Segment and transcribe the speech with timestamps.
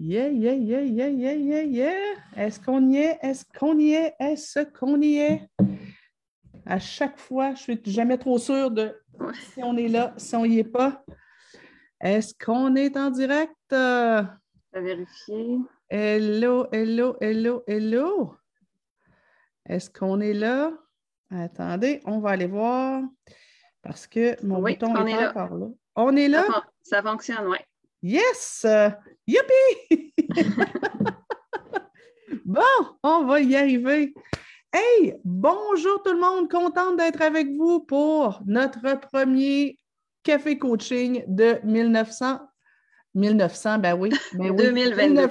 [0.00, 2.14] Yeah, yeah, yeah, yeah, yeah, yeah, yeah.
[2.36, 3.18] Est-ce qu'on y est?
[3.20, 4.14] Est-ce qu'on y est?
[4.20, 5.48] Est-ce qu'on y est?
[6.64, 8.96] À chaque fois, je ne suis jamais trop sûre de
[9.52, 11.04] si on est là, si on n'y est pas.
[12.00, 13.72] Est-ce qu'on est en direct?
[13.72, 14.38] À
[14.72, 15.58] vérifier.
[15.88, 18.36] Hello, hello, hello, hello.
[19.66, 20.70] Est-ce qu'on est là?
[21.28, 23.02] Attendez, on va aller voir
[23.82, 25.66] parce que mon bouton est, encore là.
[25.96, 26.44] On est là?
[26.82, 27.58] Ça, fonctionne, oui.
[28.02, 28.64] Yes!
[29.26, 30.12] Youpi!
[32.44, 32.62] bon,
[33.02, 34.14] on va y arriver.
[34.72, 39.80] Hey, bonjour tout le monde, contente d'être avec vous pour notre premier
[40.22, 42.38] café coaching de 1900
[43.14, 44.10] 1900, ben oui.
[44.34, 45.28] Ben 2022.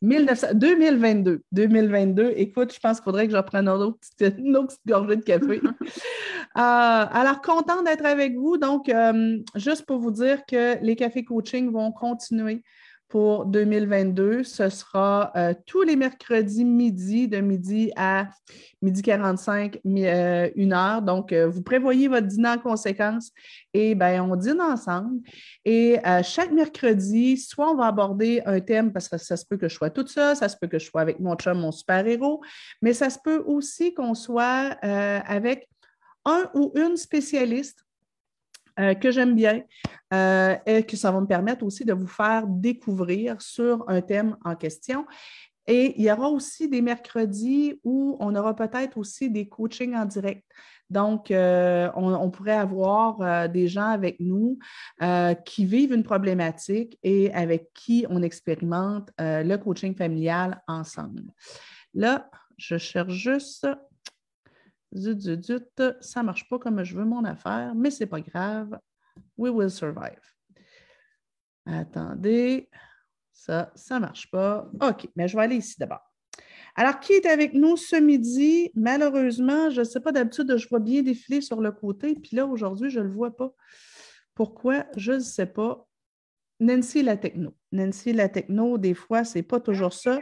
[0.00, 1.42] 1900, 2022.
[1.52, 2.32] 2022.
[2.36, 4.38] Écoute, je pense qu'il faudrait que je reprenne une autre, petite
[4.86, 5.60] gorgée de café.
[6.58, 8.58] Euh, alors, content d'être avec vous.
[8.58, 12.62] Donc, euh, juste pour vous dire que les cafés coaching vont continuer
[13.08, 14.42] pour 2022.
[14.42, 18.28] Ce sera euh, tous les mercredis midi, de midi à
[18.82, 21.00] midi 45, euh, une heure.
[21.00, 23.30] Donc, vous prévoyez votre dîner en conséquence
[23.72, 25.20] et ben, on dîne ensemble.
[25.64, 29.68] Et chaque mercredi, soit on va aborder un thème parce que ça se peut que
[29.68, 32.42] je sois toute seule, ça se peut que je sois avec mon chum, mon super-héros,
[32.82, 35.68] mais ça se peut aussi qu'on soit avec
[36.24, 37.84] un ou une spécialiste
[38.80, 39.62] euh, que j'aime bien
[40.14, 44.36] euh, et que ça va me permettre aussi de vous faire découvrir sur un thème
[44.44, 45.06] en question.
[45.66, 50.06] Et il y aura aussi des mercredis où on aura peut-être aussi des coachings en
[50.06, 50.44] direct.
[50.88, 54.58] Donc, euh, on, pourrait avoir des gens avec nous
[55.44, 61.22] qui vivent une problématique et avec qui on expérimente le coaching familial ensemble.
[61.94, 62.28] Là,
[62.58, 63.66] je cherche juste
[64.94, 68.08] Zut, zut, zut, ça ne marche pas comme je veux mon affaire, mais ce n'est
[68.08, 68.78] pas grave.
[69.36, 70.20] We will survive.
[71.66, 72.68] Attendez,
[73.32, 74.70] ça, ça ne marche pas.
[74.80, 76.02] OK, mais je vais aller ici d'abord.
[76.74, 78.70] Alors, qui est avec nous ce midi?
[78.74, 82.46] Malheureusement, je ne sais pas, d'habitude, je vois bien défiler sur le côté, puis là,
[82.46, 83.54] aujourd'hui, je ne le vois pas.
[84.34, 84.86] Pourquoi?
[84.96, 85.86] Je ne sais pas.
[86.60, 87.54] Nancy la techno.
[87.72, 90.20] Nancy la techno, des fois, ce n'est pas toujours ça.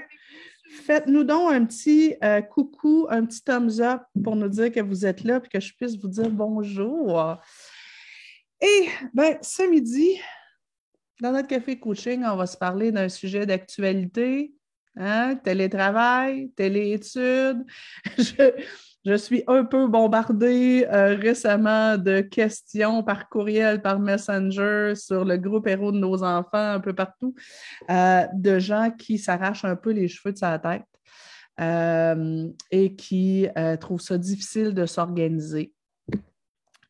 [0.70, 5.04] Faites-nous donc un petit euh, coucou, un petit thumbs up pour nous dire que vous
[5.04, 7.38] êtes là et que je puisse vous dire bonjour.
[8.60, 10.20] Et ben, ce midi,
[11.20, 14.52] dans notre café coaching, on va se parler d'un sujet d'actualité,
[14.96, 17.64] hein, télétravail, téléétudes.
[18.18, 18.52] Je,
[19.04, 25.36] je suis un peu bombardée euh, récemment de questions par courriel, par Messenger, sur le
[25.38, 27.34] groupe Héros de nos enfants, un peu partout,
[27.90, 30.84] euh, de gens qui s'arrachent un peu les cheveux de sa tête
[31.60, 33.46] euh, et qui
[33.80, 35.72] trouvent ça difficile de s'organiser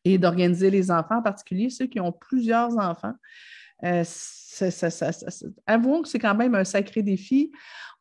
[0.03, 3.13] et d'organiser les enfants, en particulier ceux qui ont plusieurs enfants.
[5.67, 7.51] Avouons que c'est quand même un sacré défi.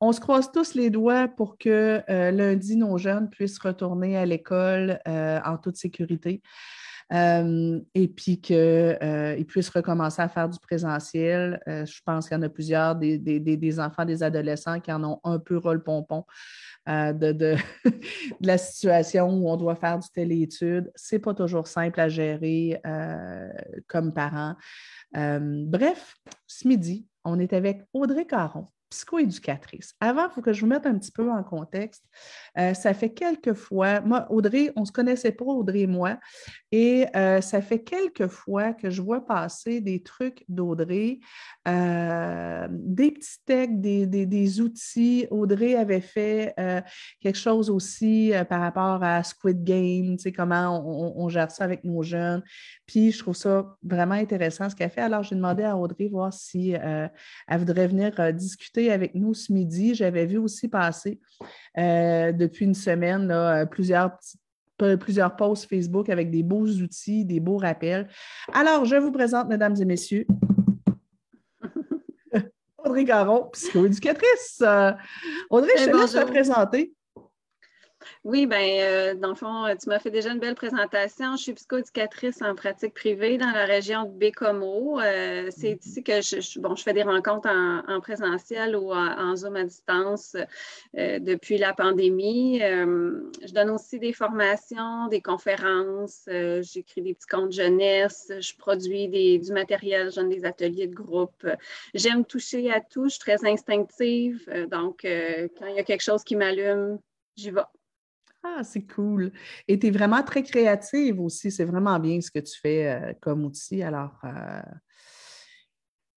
[0.00, 4.24] On se croise tous les doigts pour que euh, lundi, nos jeunes puissent retourner à
[4.24, 6.42] l'école euh, en toute sécurité.
[7.12, 11.60] Euh, et puis qu'ils puissent recommencer à faire du présentiel.
[11.66, 15.40] je pense qu'il y en a plusieurs, des, enfants, des adolescents qui en ont un
[15.40, 16.24] peu rôle-pompon
[16.86, 17.56] de, de,
[18.40, 20.92] la situation où on doit faire du téléétude.
[20.94, 22.80] Ce n'est pas toujours simple à gérer
[23.88, 24.54] comme parent.
[25.12, 26.16] Bref,
[26.46, 29.94] ce midi, on est avec Audrey Caron psychoéducatrice.
[30.00, 32.04] Avant, il faut que je vous mette un petit peu en contexte.
[32.58, 36.18] Euh, ça fait quelques fois, moi, Audrey, on ne se connaissait pas, Audrey et moi,
[36.72, 41.20] et euh, ça fait quelques fois que je vois passer des trucs d'Audrey,
[41.68, 45.26] euh, des petits textes, des, outils.
[45.30, 46.54] Audrey avait fait
[47.20, 50.82] quelque chose aussi par rapport à Squid Game, tu sais, comment
[51.16, 52.42] on, gère ça avec nos jeunes.
[52.86, 55.02] Puis, je trouve ça vraiment intéressant ce qu'elle fait.
[55.02, 57.10] Alors, j'ai demandé à Audrey voir si elle
[57.58, 59.94] voudrait venir discuter avec nous ce midi.
[59.94, 61.20] J'avais vu aussi passer
[61.76, 64.16] euh, depuis une semaine euh, plusieurs
[64.98, 68.08] plusieurs posts Facebook avec des beaux outils, des beaux rappels.
[68.52, 70.26] Alors, je vous présente, mesdames et messieurs,
[72.78, 74.62] Audrey Garon, psychoéducatrice.
[74.62, 74.92] Euh,
[75.50, 76.94] Audrey, je te laisse te présenter.
[78.24, 81.36] Oui, bien, euh, dans le fond, tu m'as fait déjà une belle présentation.
[81.36, 85.00] Je suis psychoéducatrice en pratique privée dans la région de Bécomo.
[85.00, 85.88] Euh, c'est mm-hmm.
[85.88, 90.36] ici que je, bon, je fais des rencontres en, présentiel ou en, Zoom à distance
[90.98, 92.58] euh, depuis la pandémie.
[92.60, 99.52] je donne aussi des formations, des conférences, j'écris des petits contes jeunesse, je produis du
[99.52, 101.46] matériel, je donne des ateliers de groupe.
[101.94, 104.48] J'aime toucher à tout, je suis très instinctive.
[104.70, 106.98] donc, quand il y a quelque chose qui m'allume,
[107.36, 107.62] j'y vais.
[108.42, 109.32] Ah, c'est cool.
[109.68, 111.50] Et tu es vraiment très créative aussi.
[111.50, 113.82] C'est vraiment bien ce que tu fais euh, comme outil.
[113.82, 114.62] Alors, euh,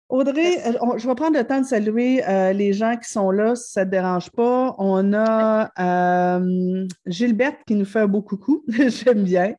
[0.08, 3.56] Audrey, euh, je vais prendre le temps de saluer euh, les gens qui sont là,
[3.56, 4.76] si ça ne te dérange pas.
[4.78, 6.40] On a
[7.06, 9.56] Gilberte qui nous fait un beau coucou, j'aime bien.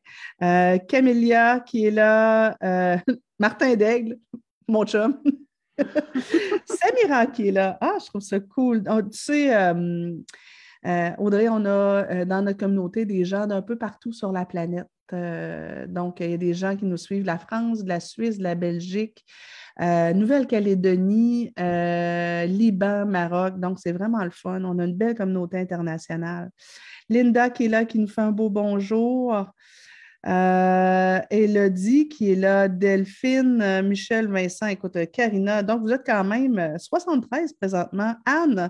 [0.87, 2.57] Camélia qui est là.
[3.39, 4.17] Martin Daigle,
[4.67, 5.21] mon chum.
[6.65, 7.77] Samira qui est là.
[7.81, 8.81] Ah, je trouve ça cool.
[8.89, 9.49] Oh, tu sais,
[11.17, 14.87] Audrey, on a dans notre communauté des gens d'un peu partout sur la planète.
[15.11, 18.43] donc, il y a des gens qui nous suivent la France, de la Suisse, de
[18.43, 19.25] la Belgique.
[19.81, 23.59] Euh, Nouvelle-Calédonie, euh, Liban, Maroc.
[23.59, 24.63] Donc, c'est vraiment le fun.
[24.63, 26.49] On a une belle communauté internationale.
[27.09, 29.45] Linda qui est là, qui nous fait un beau bonjour.
[30.27, 35.61] Euh, Elodie qui est là, Delphine, Michel, Vincent, écoute, Karina.
[35.61, 38.15] Donc, vous êtes quand même 73 présentement.
[38.25, 38.69] Anne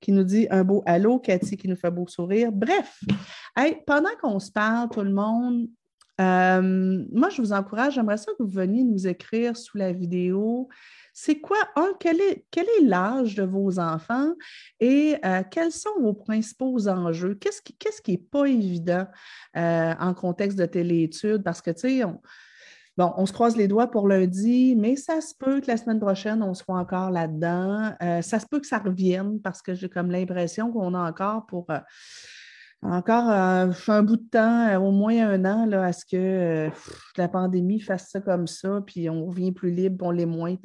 [0.00, 2.52] qui nous dit un beau allô, Cathy qui nous fait beau sourire.
[2.52, 3.00] Bref,
[3.86, 5.66] pendant qu'on se parle, tout le monde,
[6.20, 10.68] euh, moi, je vous encourage, j'aimerais ça que vous veniez nous écrire sous la vidéo.
[11.12, 14.32] C'est quoi, un, quel est, quel est l'âge de vos enfants
[14.80, 17.34] et euh, quels sont vos principaux enjeux?
[17.34, 17.60] Qu'est-ce
[18.02, 19.06] qui n'est pas évident
[19.56, 21.42] euh, en contexte de téléétudes?
[21.42, 22.20] Parce que, tu sais, on,
[22.98, 25.98] Bon, on se croise les doigts pour lundi, mais ça se peut que la semaine
[25.98, 27.94] prochaine, on soit encore là-dedans.
[28.20, 31.68] ça se peut que ça revienne parce que j'ai comme l'impression qu'on a encore pour
[32.82, 36.16] encore euh, un bout de temps, euh, au moins un an, là, à ce que
[36.16, 36.70] euh,
[37.16, 40.56] la pandémie fasse ça comme ça, puis on revient plus libre, on l'est moins.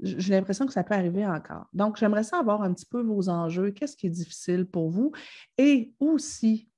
[0.00, 1.66] J'ai l'impression que ça peut arriver encore.
[1.72, 5.12] Donc, j'aimerais savoir un petit peu vos enjeux, qu'est-ce qui est difficile pour vous
[5.58, 6.68] et aussi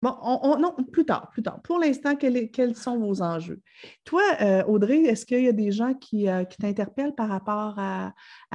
[0.00, 0.16] Bon,
[0.58, 1.60] non, plus tard, plus tard.
[1.62, 3.60] Pour l'instant, quels, sont vos enjeux?
[4.04, 8.12] Toi, euh, Audrey, est-ce qu'il y a des gens qui, euh, t'interpellent par rapport à,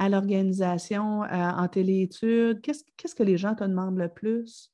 [0.08, 2.62] l'organisation euh, en téléétudes?
[2.62, 4.73] Qu'est-ce que les gens te demandent le plus?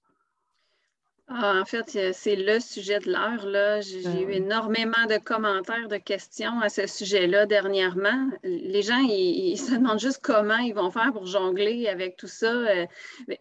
[1.32, 3.82] Ah, en fait, c'est le sujet de l'heure.
[3.82, 8.30] J'ai eu énormément de commentaires, de questions à ce sujet-là dernièrement.
[8.42, 12.50] Les gens, ils, se demandent juste comment ils vont faire pour jongler avec tout ça.
[12.50, 12.84] Euh,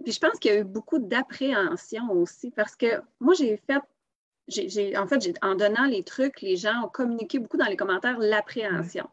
[0.04, 4.96] puis je pense qu'il y a eu beaucoup d'appréhension aussi parce que moi, j'ai fait,
[4.96, 9.10] en fait, en donnant les trucs, les gens ont communiqué beaucoup dans les commentaires l'appréhension.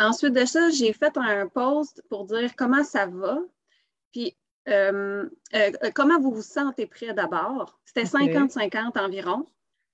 [0.00, 3.38] Ensuite de ça, j'ai fait un post pour dire comment ça va.
[4.10, 4.36] Puis
[4.68, 7.78] euh, euh, comment vous vous sentez prêt d'abord?
[7.84, 9.46] C'était 50-50 environ.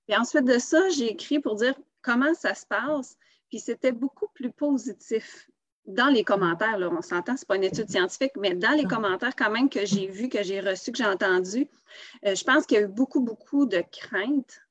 [0.07, 3.17] Et ensuite de ça, j'ai écrit pour dire comment ça se passe.
[3.49, 5.49] Puis c'était beaucoup plus positif
[5.85, 6.77] dans les commentaires.
[6.77, 8.89] Là, on s'entend, ce n'est pas une étude scientifique, mais dans les ah.
[8.89, 11.67] commentaires quand même que j'ai vus, que j'ai reçus, que j'ai entendus,
[12.25, 14.61] euh, je pense qu'il y a eu beaucoup, beaucoup de craintes.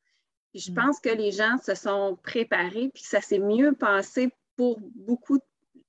[0.53, 0.75] Puis je mm.
[0.75, 5.45] pense que les gens se sont préparés, puis ça s'est mieux passé pour beaucoup de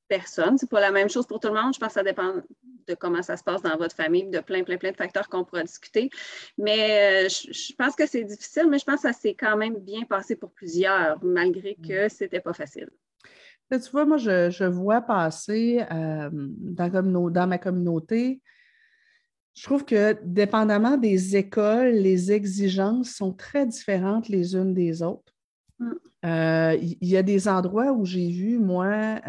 [0.07, 0.57] personnes.
[0.57, 1.74] C'est pas la même chose pour tout le monde.
[1.74, 2.36] Je pense que ça dépend
[2.88, 5.44] de comment ça se passe dans votre famille, de plein, plein, plein de facteurs qu'on
[5.44, 6.09] pourra discuter.
[6.57, 9.77] Mais euh, je, pense que c'est difficile, mais je pense que ça s'est quand même
[9.80, 12.09] bien passé pour plusieurs, malgré que mm.
[12.09, 12.89] c'était pas facile.
[13.71, 18.41] tu vois, moi, je, vois passer euh, dans, dans ma communauté,
[19.56, 25.33] je trouve que dépendamment des écoles, les exigences sont très différentes les unes des autres.
[25.80, 25.91] Mm.
[26.25, 29.19] Euh, il y, a des endroits où j'ai vu, moi,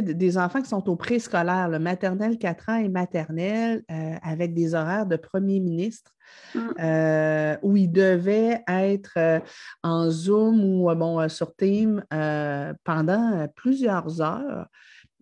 [0.00, 4.74] des enfants qui sont au préscolaire, le maternelle 4 ans et maternelle, euh, avec des
[4.74, 6.12] horaires de premier ministre,
[6.54, 6.58] mm.
[6.80, 9.40] euh, où ils devaient être euh,
[9.82, 12.02] en Zoom ou bon, sur Team
[12.84, 14.66] pendant plusieurs heures.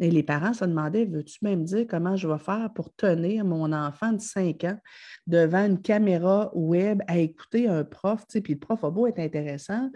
[0.00, 3.73] Et les parents se demandaient Veux-tu même dire comment je vais faire pour tenir mon
[3.73, 4.78] enfant de 5 ans
[5.26, 8.25] devant une caméra web à écouter un prof?
[8.42, 9.90] Puis le prof a beau être intéressant,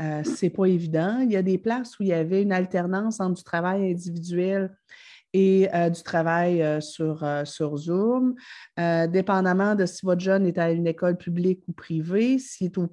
[0.00, 1.20] euh, ce n'est pas évident.
[1.20, 4.70] Il y a des places où il y avait une alternance entre du travail individuel
[5.32, 8.34] et euh, du travail euh, sur, sur Zoom,
[8.76, 12.88] dépendamment de si votre jeune est à une école publique ou privée, s'il est au,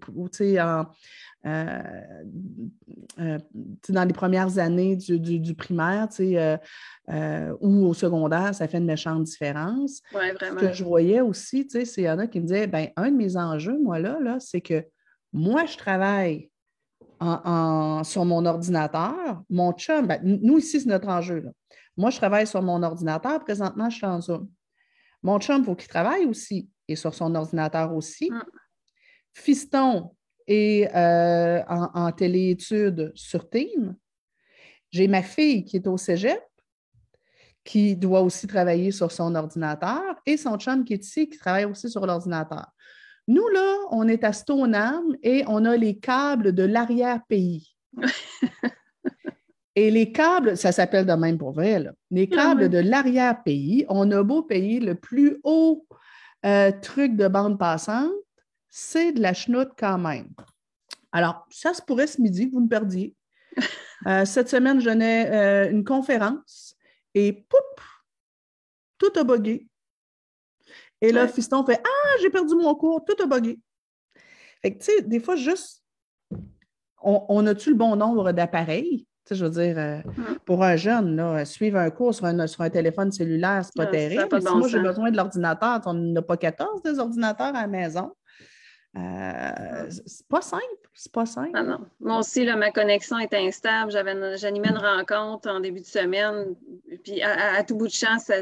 [0.60, 0.86] en,
[1.46, 1.80] euh,
[3.20, 3.38] euh,
[3.90, 10.02] dans les premières années du, primaire euh, ou au secondaire, ça fait une méchante différence.
[10.12, 13.12] Ce que je voyais aussi, c'est qu'il y en a qui me disaient ben, un
[13.12, 14.84] de mes enjeux, moi, là, là c'est que
[15.34, 16.50] moi, je travaille
[18.04, 19.44] sur mon ordinateur.
[19.50, 21.42] Mon chum, ben, nous ici, c'est notre enjeu.
[21.42, 21.52] Là.
[21.98, 23.40] Moi, je travaille sur mon ordinateur.
[23.44, 24.50] Présentement, je suis en Zoom.
[25.24, 28.30] Mon chum, il faut qu'il travaille aussi et sur son ordinateur aussi.
[28.30, 28.44] Mm.
[29.34, 30.12] Fiston,
[30.48, 33.96] et euh, en, téléétudes sur Team.
[34.92, 36.42] J'ai ma fille qui est au cégep,
[37.64, 41.66] qui doit aussi travailler sur son ordinateur, et son chum qui est ici, qui travaille
[41.66, 42.68] aussi sur l'ordinateur.
[43.28, 47.76] Nous, là, on est à Stoneham et on a les câbles de l'arrière-pays.
[49.76, 51.92] et les câbles, ça s'appelle de même pour vrai, là.
[52.12, 55.86] les ah câbles de l'arrière-pays, on a beau payer le plus haut
[56.46, 58.12] euh, truc de bande passante,
[58.70, 60.30] c'est de la chenoute quand même.
[61.12, 63.16] Alors, ça se pourrait ce midi que vous me perdiez.
[64.08, 66.76] Euh, cette semaine, je donnais euh, une conférence
[67.16, 67.82] et poup,
[69.00, 69.68] tout a bugué.
[71.02, 73.58] Et là, fiston fait Ah, j'ai perdu mon cours, tout a bugué.
[74.62, 75.84] Fait que, tu sais, des fois, juste,
[77.02, 79.08] on, a-tu le bon nombre d'appareils?
[79.26, 80.40] Tu sais, je veux dire, euh, mm.
[80.46, 83.88] pour un jeune, là, suivre un cours sur un, sur un téléphone cellulaire, c'est pas
[83.88, 84.28] terrible.
[84.32, 87.68] Mais si moi, j'ai besoin de l'ordinateur, on n'a pas 14 des ordinateurs à la
[87.68, 88.12] maison.
[88.98, 90.64] Euh, c'est pas simple,
[90.94, 91.52] c'est pas simple.
[91.54, 91.80] Ah non.
[92.00, 93.92] Moi aussi, là, ma connexion était instable.
[94.38, 96.56] J'animais une rencontre en début de semaine,
[97.04, 98.36] puis à, tout bout de champ, ça,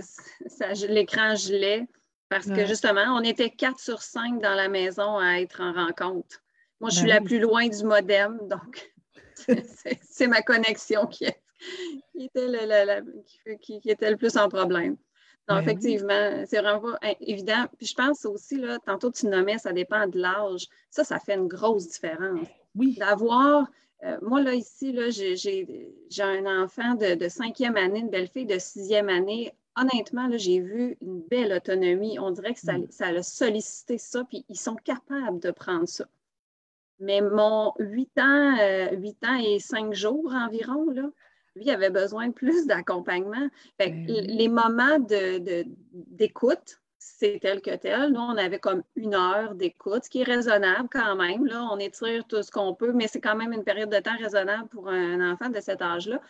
[0.88, 1.88] l'écran gelait
[2.30, 6.42] parce que justement, on était 4 sur 5 dans la maison à être en rencontre.
[6.82, 8.93] Moi, je suis ben la plus loin du modem, donc
[10.02, 14.98] c'est ma connexion qui, était le, qui, était le plus en problème.
[15.50, 17.66] Non, ben effectivement, c'est vraiment pas évident.
[17.78, 20.68] Puis je pense aussi, là, tantôt tu nommais, ça dépend de l'âge.
[20.90, 22.48] Ça, ça fait une grosse différence.
[22.76, 22.96] Oui.
[22.98, 23.68] D'avoir,
[24.06, 28.58] euh, moi, là, ici, là, j'ai un enfant de, cinquième année, une belle fille de
[28.58, 29.54] sixième année.
[29.76, 32.20] Honnêtement, là, j'ai vu une belle autonomie.
[32.20, 32.88] On dirait que ça, mm.
[32.90, 36.06] ça a sollicité ça, puis ils sont capables de prendre ça.
[37.04, 41.10] Mais mon 8 ans, euh, 8 ans et 5 jours environ, là,
[41.56, 43.48] lui avait besoin de plus d'accompagnement.
[43.78, 48.12] Ben les moments d'écoute, c'est tel que tel.
[48.12, 51.46] Nous, on avait comme une heure d'écoute, ce qui est raisonnable quand même.
[51.46, 51.68] Là.
[51.72, 54.68] On étire tout ce qu'on peut, mais c'est quand même une période de temps raisonnable
[54.70, 56.22] pour un enfant de cet âge-là.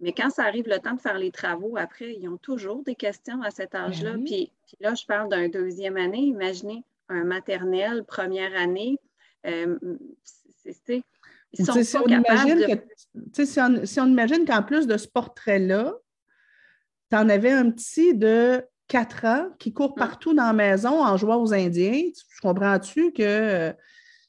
[0.00, 2.96] Mais quand ça arrive le temps de faire les travaux, après, ils ont toujours des
[2.96, 4.14] questions à cet ben âge-là.
[4.24, 4.50] puis,
[4.80, 6.22] là, je parle d'un deuxième année.
[6.22, 8.98] Imaginez un maternel, première année.
[9.46, 9.78] Euh,
[10.64, 10.96] c'est
[13.46, 15.94] si on imagine qu'en plus de ce portrait-là,
[17.10, 19.98] tu en avais un petit de 4 ans qui court hum.
[19.98, 22.10] partout dans la maison en jouant aux Indiens.
[22.12, 23.74] Tu comprends-tu que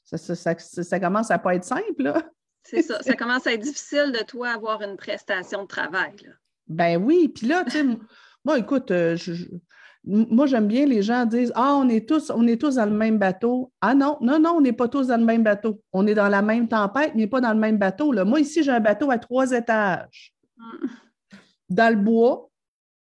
[0.04, 2.12] ça, commence à pas être simple,
[2.62, 3.02] C'est ça.
[3.02, 6.14] Ça commence à être difficile de toi avoir une prestation de travail.
[6.68, 7.28] Ben oui.
[7.28, 7.84] Puis là, tu sais,
[8.44, 9.32] moi, écoute, euh, je,
[10.06, 12.92] moi, j'aime bien les gens disent Ah, on est tous, on est tous dans le
[12.92, 13.72] même bateau.
[13.80, 15.82] Ah non, non, non, on n'est pas tous dans le même bateau.
[15.92, 18.12] On est dans la même tempête, mais pas dans le même bateau.
[18.12, 18.24] Là.
[18.24, 20.32] Moi, ici, j'ai un bateau à trois étages.
[20.56, 20.86] Mm.
[21.70, 22.48] Dans le bois,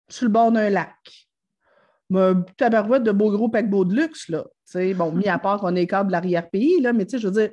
[0.09, 0.97] sur le bord d'un lac.
[2.13, 4.45] Un tabarouette de beau gros paquebot de luxe, là.
[4.97, 7.35] bon, mis à part qu'on est câble de l'arrière-pays, là, mais tu sais, je veux
[7.35, 7.51] dire,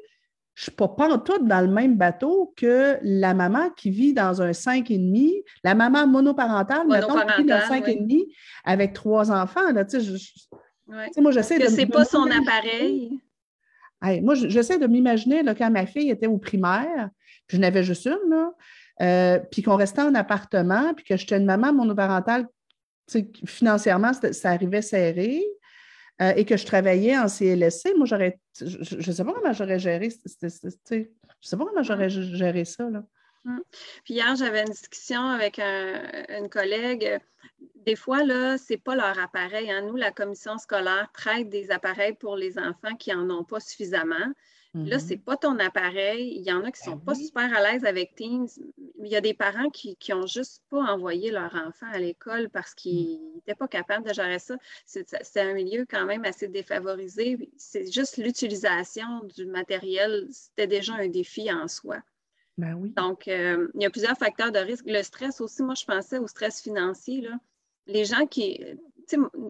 [0.55, 4.41] je ne suis pas tout dans le même bateau que la maman qui vit dans
[4.41, 8.23] un 5,5, la maman monoparentale, mettons, qui vit dans un 5,5
[8.63, 9.73] avec trois enfants.
[9.73, 11.67] Là, tu sais, moi, j'essaie de.
[11.67, 13.19] c'est pas son appareil.
[14.21, 17.09] moi, j'essaie de m'imaginer quand ma fille était au primaire,
[17.47, 18.51] puis je n'avais juste une, là,
[19.01, 22.47] euh, puis qu'on restait en appartement, puis que j'étais une maman monoparentale,
[23.45, 25.43] financièrement, ça arrivait serré.
[26.21, 28.39] Euh, et que je travaillais en CLSC, moi, j'aurais.
[28.59, 30.09] Je ne sais pas comment j'aurais géré.
[30.09, 32.89] Je sais pas comment j'aurais géré ça.
[32.89, 33.03] Là.
[33.45, 33.61] Hum.
[34.05, 37.19] Puis hier, j'avais une discussion avec une collègue.
[37.75, 39.69] Des fois, là, ce n'est pas leur appareil.
[39.69, 39.81] Hein.
[39.81, 44.33] Nous, la commission scolaire traite des appareils pour les enfants qui n'en ont pas suffisamment.
[44.75, 45.19] Là, ce n'est mm-hmm.
[45.21, 46.35] pas ton appareil.
[46.35, 48.47] Il y en a qui ne sont ben pas super à l'aise avec Teams.
[48.99, 52.73] Il y a des parents qui n'ont juste pas envoyé leur enfant à l'école parce
[52.73, 53.57] qu'ils n'étaient mm.
[53.57, 54.57] pas capables de gérer ça.
[54.85, 57.49] C'est un milieu quand même assez défavorisé.
[57.55, 60.27] C'est juste l'utilisation du matériel.
[60.29, 61.97] C'était déjà un défi en soi.
[62.57, 62.91] Ben oui.
[62.95, 64.85] Donc, euh, il y a plusieurs facteurs de risque.
[64.87, 67.21] Le stress aussi, moi, je pensais au stress financier.
[67.21, 67.39] Là.
[67.87, 68.61] Les gens qui,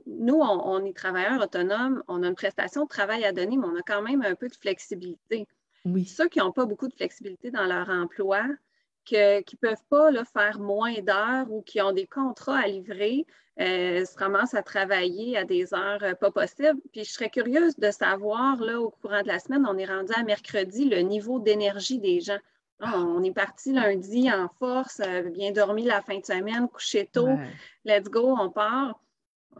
[0.08, 3.76] nous, on, est travailleurs autonomes, on a une prestation de travail à donner, mais on
[3.76, 5.48] a quand même un peu de flexibilité.
[5.86, 6.06] Oui.
[6.06, 8.44] Ceux qui n'ont pas beaucoup de flexibilité dans leur emploi,
[9.04, 13.26] qui ne peuvent pas faire moins d'heures ou qui ont des contrats à livrer,
[13.62, 16.82] euh, se ramassent à travailler à des heures euh, pas possibles.
[16.92, 20.12] Puis je serais curieuse de savoir, là, au courant de la semaine, on est rendu
[20.14, 22.40] à mercredi, le niveau d'énergie des gens.
[22.82, 27.10] Ah, on est parti lundi en force, euh, bien dormi la fin de semaine, couché
[27.10, 27.30] tôt,
[27.86, 29.00] let's go, on part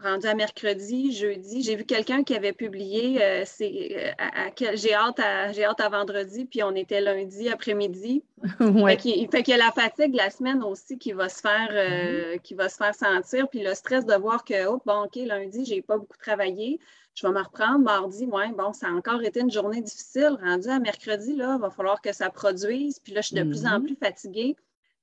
[0.02, 5.52] rendu à mercredi, jeudi, j'ai vu quelqu'un qui avait publié euh, euh j'ai hâte à
[5.52, 8.22] j'ai hâte à vendredi, puis on était lundi après-midi.
[8.60, 8.96] ouais.
[8.96, 12.40] Fait qu'il y a la fatigue la semaine aussi qui va se faire euh, mm-hmm.
[12.40, 15.64] qui va se faire sentir, puis le stress de voir que oh, bon, OK, lundi,
[15.64, 16.78] j'ai pas beaucoup travaillé.
[17.14, 20.36] Je vais me reprendre mardi, ouais, bon, ça a encore été une journée difficile.
[20.42, 23.42] Rendu à mercredi, là, il va falloir que ça produise, puis là, je suis de
[23.42, 23.84] plus en mm-hmm.
[23.84, 24.56] plus fatiguée.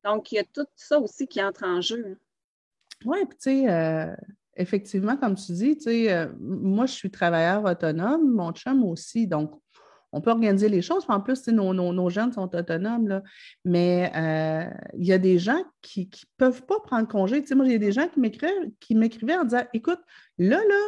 [0.03, 2.17] Donc, il y a tout ça aussi qui entre en jeu.
[3.05, 4.15] Oui, puis tu sais, euh,
[4.55, 9.51] effectivement, comme tu dis, euh, moi, je suis travailleur autonome, mon chum aussi, donc
[10.13, 11.05] on peut organiser les choses.
[11.07, 13.23] En plus, nos, nos, jeunes sont autonomes, là.
[13.65, 17.43] mais euh, il y a des gens qui ne peuvent pas prendre congé.
[17.55, 18.07] moi, il y a des gens
[18.79, 19.99] qui m'écrivaient en disant Écoute,
[20.37, 20.81] là, là,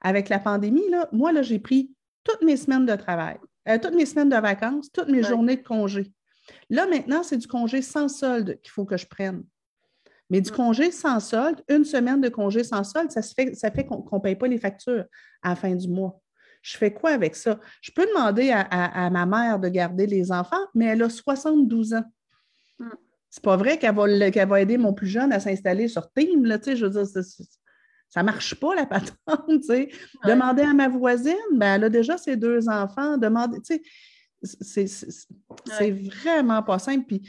[0.00, 3.94] avec la pandémie, là, moi, là, j'ai pris toutes mes semaines de travail, euh, toutes
[3.94, 6.12] mes semaines de vacances, toutes mes journées de congé.
[6.70, 9.42] Là, maintenant, c'est du congé sans solde qu'il faut que je prenne.
[10.30, 10.54] Mais du mm.
[10.54, 14.20] congé sans solde, une semaine de congé sans solde, ça, fait, ça fait qu'on ne
[14.20, 15.04] paye pas les factures
[15.42, 16.20] à la fin du mois.
[16.62, 17.58] Je fais quoi avec ça?
[17.80, 22.04] Je peux demander à, ma mère de garder les enfants, mais elle a 72 ans.
[22.78, 22.88] Mm.
[23.30, 26.46] C'est pas vrai qu'elle va, va, aider mon plus jeune à s'installer sur Team.
[26.46, 27.06] Là, je veux dire,
[28.08, 29.12] ça ne marche pas, la patente.
[30.24, 33.18] Demander à ma voisine, ben, elle a déjà ses deux enfants.
[33.18, 33.58] Demander,
[34.42, 37.04] c'est vraiment pas simple.
[37.06, 37.22] Puis,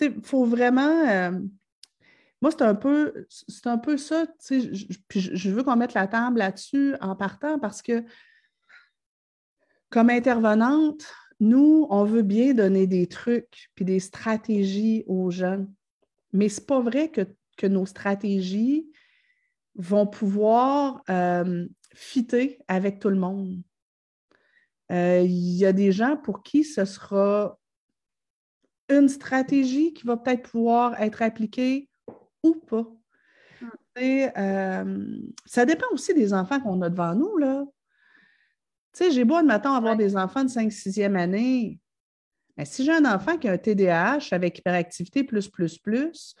[0.00, 1.08] il faut vraiment.
[1.08, 1.30] Euh,
[2.44, 6.06] moi, c'est un peu, c'est un peu ça, je, puis je veux qu'on mette la
[6.06, 8.04] table là-dessus en partant parce que
[9.88, 11.06] comme intervenante,
[11.40, 15.72] nous, on veut bien donner des trucs puis des stratégies aux jeunes.
[16.34, 18.92] Mais ce n'est pas vrai que, nos stratégies
[19.74, 23.62] vont pouvoir euh, fitter avec tout le monde.
[24.92, 27.58] Euh, il y a des gens pour qui ce sera
[28.90, 31.88] une stratégie qui va peut-être pouvoir être appliquée
[32.44, 32.86] ou pas.
[33.60, 33.68] Mm.
[34.36, 37.36] Euh, ça dépend aussi des enfants qu'on a devant nous.
[37.38, 37.64] Là.
[38.92, 41.80] Tu sais, j'ai beau admettons avoir des enfants de 5-6e année.
[42.56, 46.36] Mais si j'ai un enfant qui a un TDAH avec hyperactivité plus, plus, plus,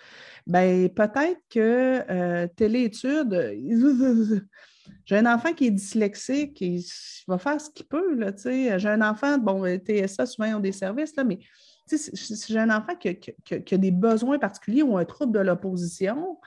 [0.46, 3.52] ben peut-être que euh, téléétude,
[5.04, 6.84] j'ai un enfant qui est dyslexique il
[7.26, 8.16] va faire ce qu'il peut.
[8.44, 11.40] J'ai un enfant, bon, TSA, souvent, ils ont des services, là, mais
[11.86, 16.38] si j'ai un enfant qui a, des besoins particuliers ou un trouble de l'opposition,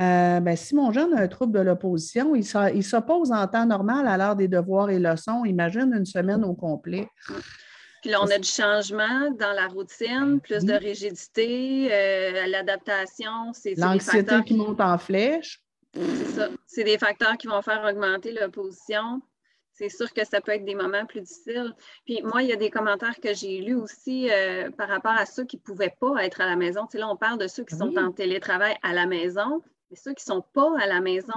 [0.00, 4.06] euh, ben, si mon jeune a un trouble de l'opposition, il s'oppose en temps normal
[4.06, 5.44] à l'heure des devoirs et leçons.
[5.44, 7.08] Imagine une semaine au complet.
[8.02, 13.52] Puis là, on a du changement dans la routine, plus de rigidité, euh, l'adaptation.
[13.76, 15.62] L'anxiété qui monte en flèche.
[15.94, 16.48] C'est ça.
[16.66, 19.22] C'est des facteurs qui vont faire augmenter l'opposition
[19.76, 21.74] c'est sûr que ça peut être des moments plus difficiles.
[22.06, 25.26] Puis moi, il y a des commentaires que j'ai lus aussi euh, par rapport à
[25.26, 26.86] ceux qui ne pouvaient pas être à la maison.
[26.86, 29.96] Tu sais, là, on parle de ceux qui sont en télétravail à la maison, mais
[29.96, 31.34] ceux qui ne sont pas à la maison.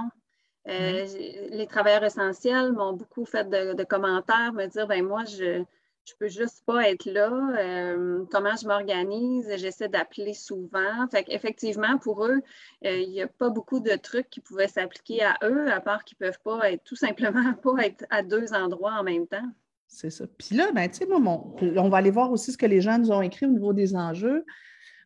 [0.68, 1.06] Euh,
[1.50, 5.62] les travailleurs essentiels m'ont beaucoup fait de, de, commentaires, me dire, ben moi, je,
[6.04, 7.30] je peux juste pas être là.
[7.58, 9.48] Euh, comment je m'organise?
[9.56, 11.06] J'essaie d'appeler souvent.
[11.10, 12.40] Fait effectivement, pour eux,
[12.84, 16.04] euh, il n'y a pas beaucoup de trucs qui pouvaient s'appliquer à eux, à part
[16.04, 19.48] qu'ils ne peuvent pas être tout simplement pas être à deux endroits en même temps.
[19.86, 20.24] C'est ça.
[20.38, 23.10] Puis là, ben, tu sais, on va aller voir aussi ce que les gens nous
[23.10, 24.44] ont écrit au niveau des enjeux.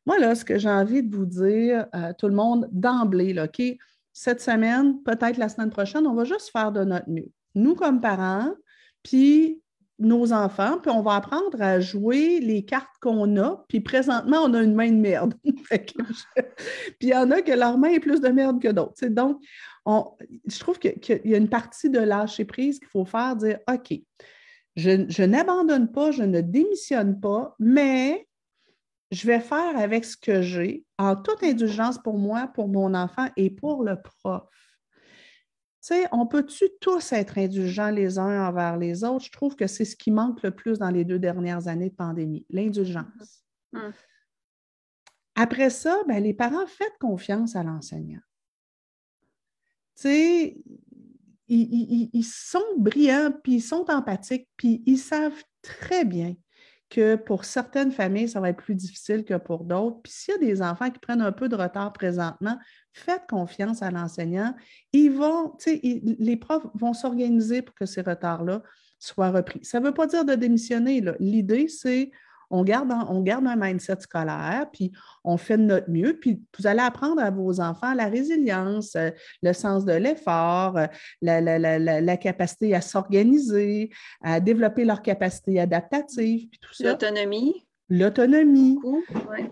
[0.07, 3.63] Moi, là, ce que j'ai envie de vous dire, euh, tout le monde, d'emblée, OK,
[4.13, 7.31] cette semaine, peut-être la semaine prochaine, on va juste faire de notre mieux.
[7.55, 8.53] Nous, comme parents,
[9.03, 9.63] puis
[9.99, 13.65] nos enfants, puis on va apprendre à jouer les cartes qu'on a.
[13.69, 15.35] Puis présentement, on a une main de merde.
[15.45, 15.89] puis
[17.01, 19.07] il y en a que leur main est plus de merde que d'autres.
[19.07, 19.41] Donc,
[19.87, 23.95] je trouve qu'il y a une partie de lâcher prise qu'il faut faire, dire OK,
[24.77, 28.27] je, je n'abandonne pas, je ne démissionne pas, mais
[29.13, 33.29] je vais faire avec ce que j'ai, en toute indulgence pour moi, pour mon enfant
[33.37, 34.43] et pour le prof
[35.87, 39.27] sais, on peut-tu tous être indulgents les uns envers les autres?
[39.27, 41.95] Je trouve que c'est ce qui manque le plus dans les deux dernières années de
[41.95, 43.45] pandémie, l'indulgence.
[43.73, 43.89] Mm-hmm.
[43.89, 43.93] Mm.
[45.37, 48.21] Après ça, ben, les parents, faites confiance à l'enseignant.
[49.97, 50.57] Tu sais,
[51.49, 56.35] ils, sont brillants, puis ils sont empathiques, puis ils savent très bien
[56.89, 60.01] que pour certaines familles, ça va être plus difficile que pour d'autres.
[60.03, 62.59] Puis s'il y a des enfants qui prennent un peu de retard présentement,
[62.95, 64.55] faites confiance à l'enseignant.
[64.93, 65.53] Ils vont,
[65.83, 68.63] les profs vont s'organiser pour que ces retards-là
[68.99, 69.65] soient repris.
[69.65, 71.03] Ça ne veut pas dire de démissionner.
[71.19, 72.11] L'idée, c'est
[72.51, 74.93] on garde, on garde un mindset scolaire, puis
[75.25, 79.11] on fait de notre mieux, puis vous allez apprendre à vos enfants la résilience, euh,
[79.43, 80.87] le sens de l'effort, euh,
[81.21, 83.91] la, capacité à s'organiser,
[84.23, 86.91] à développer leur capacité adaptative, puis tout ça.
[86.91, 87.67] L'autonomie.
[87.97, 88.79] L'autonomie.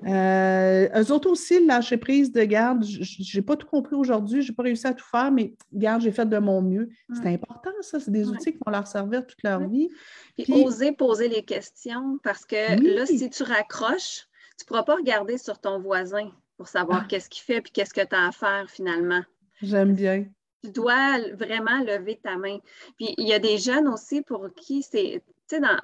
[0.04, 4.42] Euh, eux autres aussi, le lâcher prise de garde, je n'ai pas tout compris aujourd'hui,
[4.42, 6.88] je n'ai pas réussi à tout faire, mais garde, j'ai fait de mon mieux.
[7.14, 8.00] C'est important, ça.
[8.00, 9.88] C'est des outils qui vont leur servir toute leur vie.
[10.36, 14.26] Puis, oser poser les questions parce que là, si tu raccroches,
[14.58, 17.06] tu ne pourras pas regarder sur ton voisin pour savoir ah.
[17.08, 19.22] qu'est-ce qu'il fait puis qu'est-ce que tu as à faire finalement.
[19.60, 20.26] J'aime bien.
[20.64, 22.58] Tu dois vraiment lever ta main.
[22.96, 25.22] Puis il y a des jeunes aussi pour qui c'est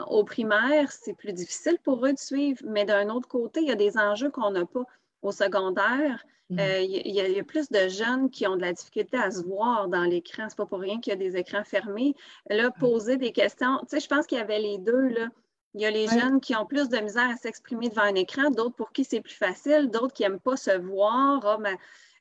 [0.08, 3.72] au primaire, c'est plus difficile pour eux de suivre, mais d'un autre côté, il y
[3.72, 4.84] a des enjeux qu'on n'a pas.
[5.20, 6.60] Au secondaire, mm.
[6.60, 9.88] euh, il, y a, plus de jeunes qui ont de la difficulté à se voir
[9.88, 10.44] dans l'écran.
[10.48, 12.14] C'est pas pour rien qu'il y a des écrans fermés.
[12.48, 15.28] Là, poser des questions, tu sais, je pense qu'il y avait les deux, là.
[15.74, 18.50] Il y a les jeunes qui ont plus de misère à s'exprimer devant un écran,
[18.50, 21.44] d'autres pour qui c'est plus facile, d'autres qui n'aiment pas se voir.
[21.44, 21.58] Ah,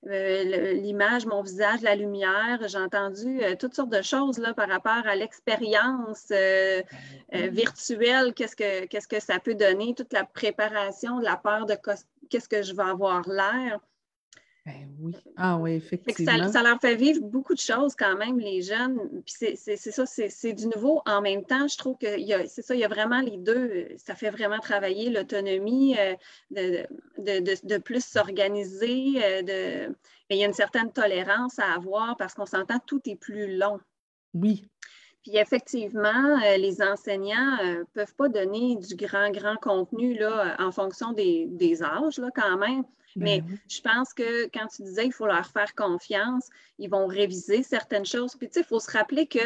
[0.08, 2.60] euh, l'image, mon visage, la lumière.
[2.68, 6.82] J'ai entendu euh, toutes sortes de choses là, par rapport à l'expérience euh,
[7.34, 11.76] virtuelle, qu'est-ce que, qu'est-ce que ça peut donner, toute la préparation de la peur de
[12.30, 13.80] qu'est-ce que je vais avoir l'air?
[14.68, 15.16] Ben oui.
[15.38, 16.52] Ah oui, effectivement.
[16.52, 19.00] Ça, leur fait vivre beaucoup de choses quand même, les jeunes.
[19.26, 21.02] Puis c'est ça, c'est du nouveau.
[21.06, 23.88] En même temps, je trouve que c'est ça, il y a vraiment les deux.
[23.96, 26.16] Ça fait vraiment travailler l'autonomie, euh,
[26.52, 26.86] de,
[27.18, 29.24] de, de, plus s'organiser.
[29.24, 29.88] Euh,
[30.30, 33.56] mais il y a une certaine tolérance à avoir parce qu'on s'entend, tout est plus
[33.58, 33.80] long.
[34.34, 34.66] Oui.
[35.24, 40.74] Puis effectivement, euh, les enseignants ne peuvent pas donner du grand, grand contenu là, en
[40.74, 42.84] fonction des, des âges là, quand même.
[43.18, 47.08] Mais ben je pense que quand tu disais qu'il faut leur faire confiance, ils vont
[47.08, 48.36] réviser certaines choses.
[48.36, 49.40] Puis, tu sais, il faut se rappeler que,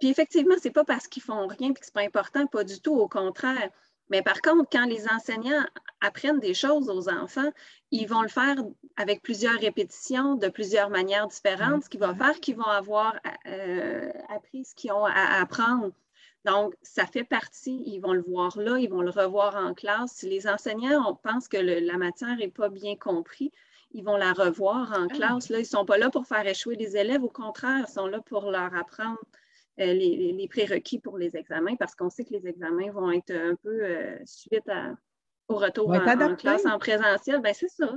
[0.00, 2.80] puis effectivement, c'est pas parce qu'ils font rien et que c'est pas important, pas du
[2.80, 3.70] tout, au contraire.
[4.10, 5.64] Mais par contre, quand les enseignants
[6.00, 7.50] apprennent des choses aux enfants,
[7.90, 8.56] ils vont le faire
[8.96, 13.14] avec plusieurs répétitions, de plusieurs manières différentes, ce qui va faire qu'ils vont avoir
[13.46, 15.92] euh, appris ce qu'ils ont à apprendre.
[16.44, 20.12] Donc, ça fait partie, ils vont le voir là, ils vont le revoir en classe.
[20.12, 23.50] Si les enseignants pensent que la matière n'est pas bien comprise,
[23.92, 25.14] ils vont la revoir en ah.
[25.14, 25.48] classe.
[25.50, 28.06] Là, ils ne sont pas là pour faire échouer les élèves, au contraire, ils sont
[28.06, 29.18] là pour leur apprendre
[29.80, 33.54] euh, les, prérequis pour les examens parce qu'on sait que les examens vont être un
[33.54, 34.94] peu euh, suite à,
[35.52, 37.40] au retour en, classe en présentiel.
[37.40, 37.92] Ben, c'est ça.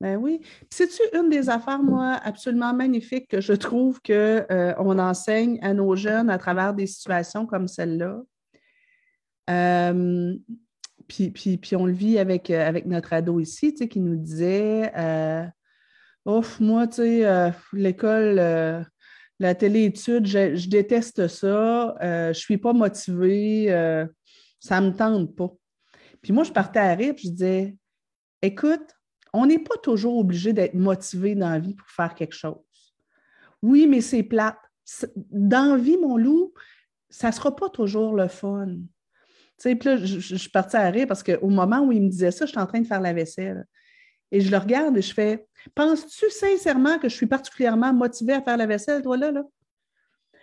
[0.00, 0.40] Ben oui.
[0.70, 5.96] C'est-tu une des affaires, moi, absolument magnifiques que je trouve qu'on euh, enseigne à nos
[5.96, 8.20] jeunes à travers des situations comme celle-là?
[9.48, 10.34] Euh,
[11.08, 14.16] puis, puis, on le vit avec, euh, avec notre ado ici, tu sais, qui nous
[14.16, 14.92] disait
[16.26, 18.34] Ouf, moi, tu sais, l'école,
[19.38, 23.68] la télé-étude, je, je, déteste ça, je ne suis pas motivée,
[24.60, 25.52] ça ne me tente pas.
[26.26, 27.76] Puis moi, je partais à puis je disais
[28.42, 28.96] Écoute,
[29.32, 32.56] on n'est pas toujours obligé d'être motivé dans la vie pour faire quelque chose.
[33.62, 34.58] Oui, mais c'est plate.
[35.30, 36.52] Dans la vie, mon loup,
[37.08, 38.66] ça ne sera pas toujours le fun.
[38.66, 38.82] Tu
[39.58, 42.32] sais, puis là, je, suis partie à rire parce qu'au moment où il me disait
[42.32, 43.64] ça, je suis en train de faire la vaisselle.
[44.32, 48.42] Et je le regarde et je fais Penses-tu sincèrement que je suis particulièrement motivée à
[48.42, 49.30] faire la vaisselle, toi, là?
[49.30, 49.44] là?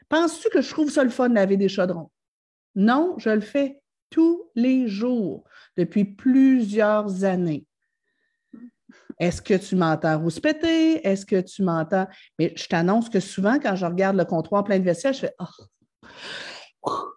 [0.08, 2.10] Penses-tu que je trouve ça le fun de laver des chaudrons?
[2.74, 5.44] Non, je le fais tous les jours
[5.78, 7.66] depuis plusieurs années.
[9.20, 11.06] Est-ce que tu m'entends rouspéter?
[11.08, 12.08] Est-ce que tu m'entends?
[12.40, 15.36] Mais je t'annonce que souvent, quand je regarde le comptoir plein de vaisselle, je fais
[15.40, 17.10] oh.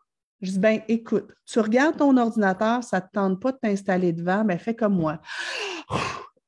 [0.42, 4.12] Je dis, ben écoute, tu regardes ton ordinateur, ça ne te tente pas de t'installer
[4.12, 5.21] devant, mais ben, fais comme moi.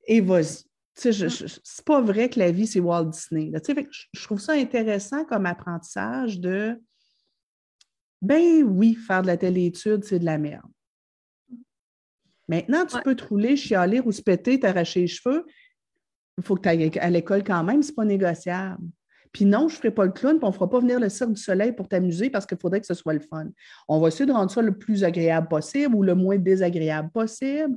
[0.06, 0.64] Et vas-y.
[0.94, 3.52] Tu sais, c'est pas vrai que la vie, c'est Walt Disney.
[4.12, 6.80] je trouve ça intéressant comme apprentissage de
[8.20, 10.66] ben oui, faire de la téléétude, c'est de la merde.
[12.48, 15.44] Maintenant, tu peux te rouler, chialer ou se péter, t'arracher les cheveux.
[16.38, 18.82] Il faut que tu ailles à l'école quand même, c'est pas négociable.
[19.32, 21.08] Puis non, je ne ferai pas le clown, puis on ne fera pas venir le
[21.08, 23.48] cirque du soleil pour t'amuser parce qu'il faudrait que ce soit le fun.
[23.86, 27.76] On va essayer de rendre ça le plus agréable possible ou le moins désagréable possible.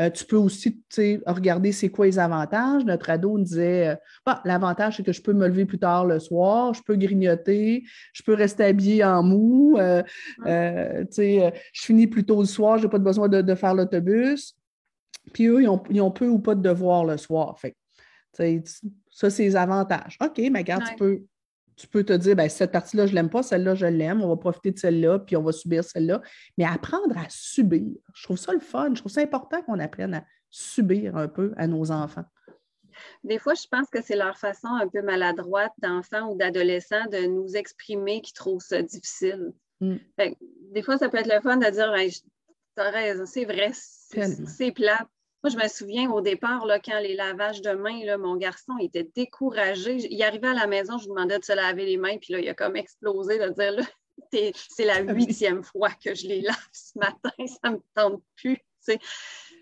[0.00, 0.80] Euh, tu peux aussi
[1.26, 2.84] regarder c'est quoi les avantages.
[2.84, 6.06] Notre ado nous disait euh, bah, l'avantage, c'est que je peux me lever plus tard
[6.06, 10.02] le soir, je peux grignoter, je peux rester habillé en mou, euh,
[10.44, 14.56] je finis plus tôt le soir, je n'ai pas besoin de, faire l'autobus.
[15.32, 17.58] Puis eux, ils ont, peu ou pas de devoirs le soir.
[17.58, 17.74] Fait,
[19.10, 20.16] ça, c'est les avantages.
[20.22, 21.22] OK, mais regarde, tu peux
[21.78, 24.28] tu peux te dire, ben, cette partie-là, je ne l'aime pas, celle-là, je l'aime, on
[24.28, 26.20] va profiter de celle-là, puis on va subir celle-là.
[26.58, 30.14] Mais apprendre à subir, je trouve ça le fun, je trouve ça important qu'on apprenne
[30.14, 32.24] à subir un peu à nos enfants.
[33.22, 37.26] Des fois, je pense que c'est leur façon un peu maladroite d'enfants ou d'adolescents de
[37.26, 39.52] nous exprimer qui trouvent ça difficile.
[39.80, 39.96] Mm.
[40.72, 41.94] des fois, ça peut être le fun de dire
[42.76, 45.06] tu as raison, c'est vrai, c'est plate.
[45.44, 48.76] Moi, je me souviens au départ, là, quand les lavages de mains, là, mon garçon
[48.80, 49.96] était découragé.
[50.10, 52.40] Il arrivait à la maison, je lui demandais de se laver les mains, puis là,
[52.40, 53.84] il a comme explosé de dire là,
[54.68, 58.58] c'est la huitième fois que je les lave ce matin, ça ne me tente plus.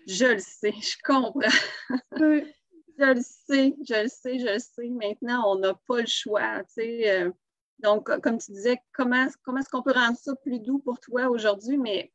[0.07, 1.41] Je le sais, je comprends.
[2.17, 2.43] je
[2.97, 4.89] le sais, je le sais, je le sais.
[4.89, 6.63] Maintenant, on n'a pas le choix.
[6.79, 7.31] Euh.
[7.79, 11.27] donc, comme tu disais, comment, comment est-ce qu'on peut rendre ça plus doux pour toi
[11.27, 11.77] aujourd'hui?
[11.77, 12.11] Mais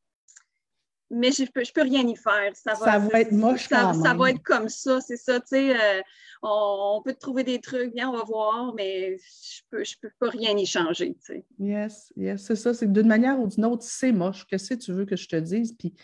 [1.13, 2.51] mais je peux, peux rien y faire.
[2.55, 5.77] Ça va, être moche ça, ça, va être comme ça, c'est ça, tu sais.
[5.79, 6.01] Euh,
[6.43, 10.31] on, peut trouver des trucs, bien, on va voir, mais je peux, je peux pas
[10.31, 11.45] rien y changer, tu sais.
[11.59, 12.73] Yes, yes, c'est ça.
[12.73, 14.47] C'est d'une manière ou d'une autre, c'est moche.
[14.47, 15.75] Qu'est-ce que tu veux que je te dise?
[15.79, 15.95] Puis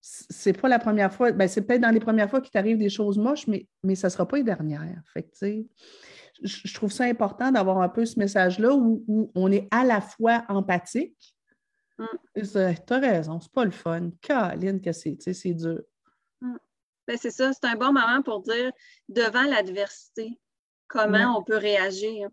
[0.00, 2.90] c'est pas la première fois, ben, c'est peut-être dans les premières fois qu'il t'arrive des
[2.90, 5.02] choses moches, mais, mais ça sera pas les dernières.
[5.14, 5.66] Fait que, tu sais,
[6.42, 10.00] je, trouve ça important d'avoir un peu ce message-là où, où on est à la
[10.00, 11.36] fois empathique,
[11.98, 12.06] Mm.
[12.36, 14.10] Tu as raison, c'est pas le fun.
[14.20, 15.80] Caroline, que c'est, c'est dur.
[16.40, 16.56] Mm.
[17.06, 18.72] Ben, c'est ça, c'est un bon moment pour dire
[19.08, 20.38] devant l'adversité,
[20.88, 22.28] comment on peut réagir?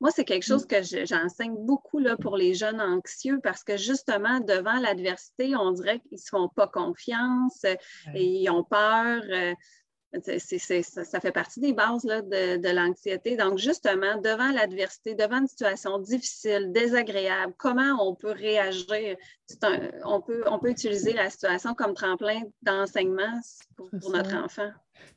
[0.00, 4.38] Moi, c'est quelque chose que j'enseigne beaucoup là, pour les jeunes anxieux parce que justement,
[4.40, 7.64] devant l'adversité, on dirait qu'ils ne se font pas confiance
[8.14, 9.22] et ils ont peur.
[10.22, 13.36] Ça, fait partie des bases de, l'anxiété.
[13.36, 19.16] Donc, justement, devant l'adversité, devant une situation difficile, désagréable, comment on peut réagir?
[20.04, 23.40] on, peut, on peut utiliser la situation comme tremplin d'enseignement
[23.76, 24.70] pour, notre enfant.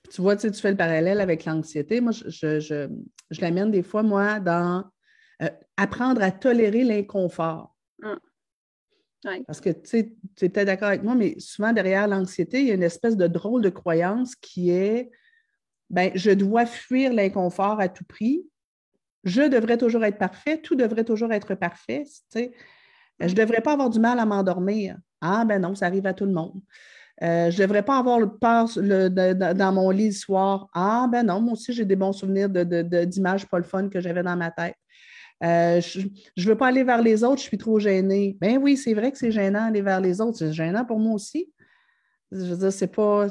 [0.10, 2.02] tu vois, tu fais le parallèle avec l'anxiété.
[2.02, 2.88] Moi, je, je,
[3.42, 4.84] l'amène des fois, moi, dans
[5.44, 7.76] euh, apprendre à tolérer l'inconfort.
[8.02, 8.20] Hum.
[9.46, 12.68] Parce que tu sais, tu es peut-être d'accord avec moi, mais souvent derrière l'anxiété, il
[12.68, 15.12] y a une espèce de drôle de croyance qui est
[15.90, 18.46] ben, je dois fuir l'inconfort à tout prix.
[19.24, 22.04] Je devrais toujours être parfait, tout devrait toujours être parfait.
[22.06, 22.52] Tu sais.
[23.20, 24.98] Je ne devrais pas avoir du mal à m'endormir.
[25.22, 26.62] Ah, ben non, ça arrive à tout le monde.
[27.24, 30.70] Euh, je ne devrais pas avoir peur dans mon lit le soir.
[30.74, 34.00] Ah, ben non, moi aussi, j'ai des bons souvenirs d'images de, pas le fun que
[34.00, 34.76] j'avais dans ma tête.
[35.44, 38.38] Euh, je ne veux pas aller vers les autres, je suis trop gênée.
[38.42, 40.38] Ben oui, c'est vrai que c'est gênant aller vers les autres.
[40.38, 41.52] C'est gênant pour moi aussi.
[42.32, 43.28] Je veux dire, c'est pas.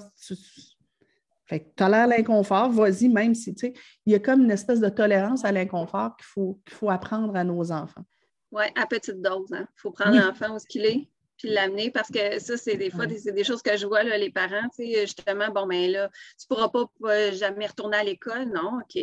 [1.46, 3.72] Fait que tolère l'inconfort, vas-y, même si, tu sais,
[4.04, 7.36] il y a comme une espèce de tolérance à l'inconfort qu'il faut, qu'il faut apprendre
[7.36, 8.04] à nos enfants.
[8.50, 9.48] Oui, à petite dose.
[9.50, 9.68] Il hein.
[9.76, 13.06] faut prendre l'enfant où ce qu'il est, puis l'amener, parce que ça, c'est des fois
[13.06, 16.08] des, des, choses que je vois, là, les parents, tu sais, justement, bon, ben là,
[16.38, 18.98] tu ne pourras pas, pas jamais retourner à l'école, non, OK.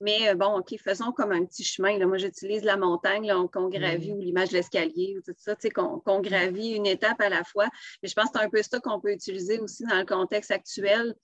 [0.00, 1.98] Mais euh, bon, OK, faisons comme un petit chemin.
[1.98, 2.06] Là.
[2.06, 6.72] Moi, j'utilise la montagne qu'on gravit ou l'image de l'escalier ou tout ça, qu'on gravit
[6.72, 7.68] une étape à la fois.
[8.02, 10.50] Mais je pense que c'est un peu ça qu'on peut utiliser aussi dans le contexte
[10.50, 11.14] actuel.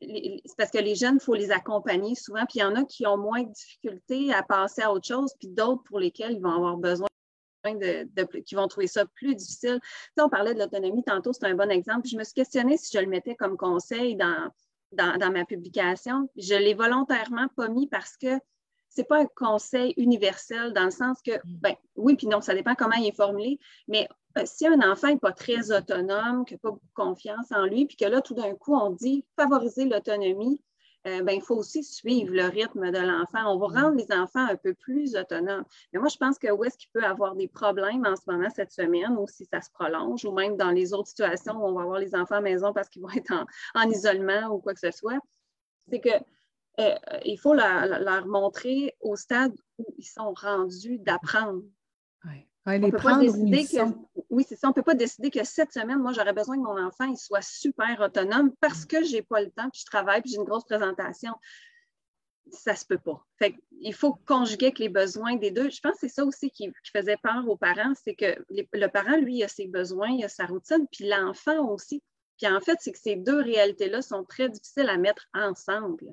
[0.00, 2.44] C'est parce que les jeunes, il faut les accompagner souvent.
[2.48, 5.32] Puis il y en a qui ont moins de difficultés à passer à autre chose,
[5.38, 7.06] puis d'autres pour lesquels ils vont avoir besoin
[7.64, 9.78] de, qui vont trouver ça plus difficile.
[10.18, 12.08] on parlait de l'autonomie tantôt, c'est un bon exemple.
[12.08, 14.50] je me suis questionnée si je le mettais comme conseil dans,
[14.92, 16.28] dans, ma publication.
[16.36, 18.38] Je l'ai volontairement pas mis parce que
[18.88, 21.40] c'est pas un conseil universel dans le sens que, mm.
[21.60, 25.08] ben oui, puis non, ça dépend comment il est formulé, mais euh, si un enfant
[25.08, 28.20] n'est pas très autonome, qui n'a pas beaucoup de confiance en lui, puis que là,
[28.20, 30.62] tout d'un coup, on dit favoriser l'autonomie,
[31.06, 33.52] euh, ben, il faut aussi suivre le rythme de l'enfant.
[33.52, 33.84] On va mm.
[33.84, 35.64] rendre les enfants un peu plus autonomes.
[35.92, 38.48] Mais moi, je pense que où est-ce qu'il peut avoir des problèmes en ce moment,
[38.50, 41.72] cette semaine, ou si ça se prolonge, ou même dans les autres situations où on
[41.72, 43.32] va avoir les enfants à la maison parce qu'ils vont être
[43.74, 45.18] en, isolement ou quoi que ce soit,
[45.90, 46.10] c'est que
[46.80, 51.62] euh, il faut leur, montrer au stade où ils sont rendus d'apprendre.
[52.66, 53.24] Ouais, les prendre
[54.30, 54.68] oui, c'est ça.
[54.68, 57.18] On ne peut pas décider que cette semaine, moi, j'aurais besoin que mon enfant il
[57.18, 60.38] soit super autonome parce que je n'ai pas le temps, puis je travaille, puis j'ai
[60.38, 61.32] une grosse présentation.
[62.50, 63.24] Ça ne se peut pas.
[63.38, 65.70] Fait il faut conjuguer avec les besoins des deux.
[65.70, 69.16] Je pense que c'est ça aussi qui, faisait peur aux parents, c'est que le parent,
[69.16, 72.02] lui, il a ses besoins, il a sa routine, puis l'enfant aussi.
[72.38, 76.06] Puis en fait, c'est que ces deux réalités-là sont très difficiles à mettre ensemble.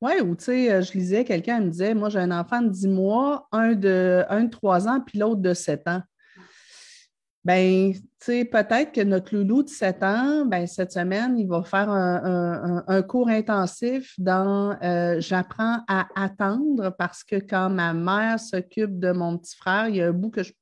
[0.00, 2.68] Oui, ou tu sais, euh, je lisais, quelqu'un me disait, moi j'ai un enfant de
[2.68, 6.02] 10 mois, un de, un de 3 ans, puis l'autre de 7 ans.
[7.44, 11.62] Bien, tu sais, peut-être que notre loulou de 7 ans, ben, cette semaine, il va
[11.62, 18.98] faire un, cours intensif dans euh, J'apprends à attendre parce que quand ma mère s'occupe
[18.98, 20.52] de mon petit frère, il y a un bout que je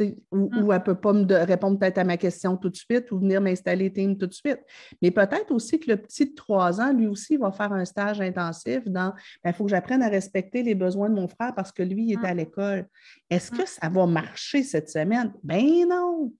[0.00, 0.50] ou, mmh.
[0.52, 3.40] elle ne peut pas me répondre peut-être à ma question tout de suite ou venir
[3.40, 4.60] m'installer Team tout de suite.
[5.00, 8.20] Mais peut-être aussi que le petit de trois ans, lui aussi, va faire un stage
[8.20, 11.72] intensif dans il ben, faut que j'apprenne à respecter les besoins de mon frère parce
[11.72, 12.24] que lui, il est mmh.
[12.24, 12.86] à l'école.
[13.30, 13.58] Est-ce mmh.
[13.58, 15.32] que ça va marcher cette semaine?
[15.42, 16.32] Ben non!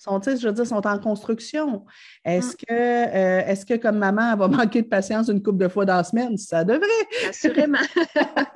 [0.00, 1.84] Sont, je veux dire, sont en construction.
[2.24, 5.68] Est-ce que, euh, est que, comme maman, elle va manquer de patience une couple de
[5.68, 6.38] fois dans la semaine?
[6.38, 6.88] Ça devrait.
[7.28, 7.76] Assurément.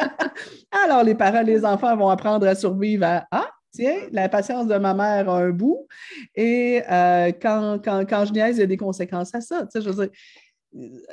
[0.84, 4.76] Alors, les parents, les enfants vont apprendre à survivre à Ah, tiens, la patience de
[4.76, 5.86] ma mère a un bout.
[6.34, 9.66] Et euh, quand, je niaise, il y a des conséquences à ça.
[9.74, 10.14] je veux dire,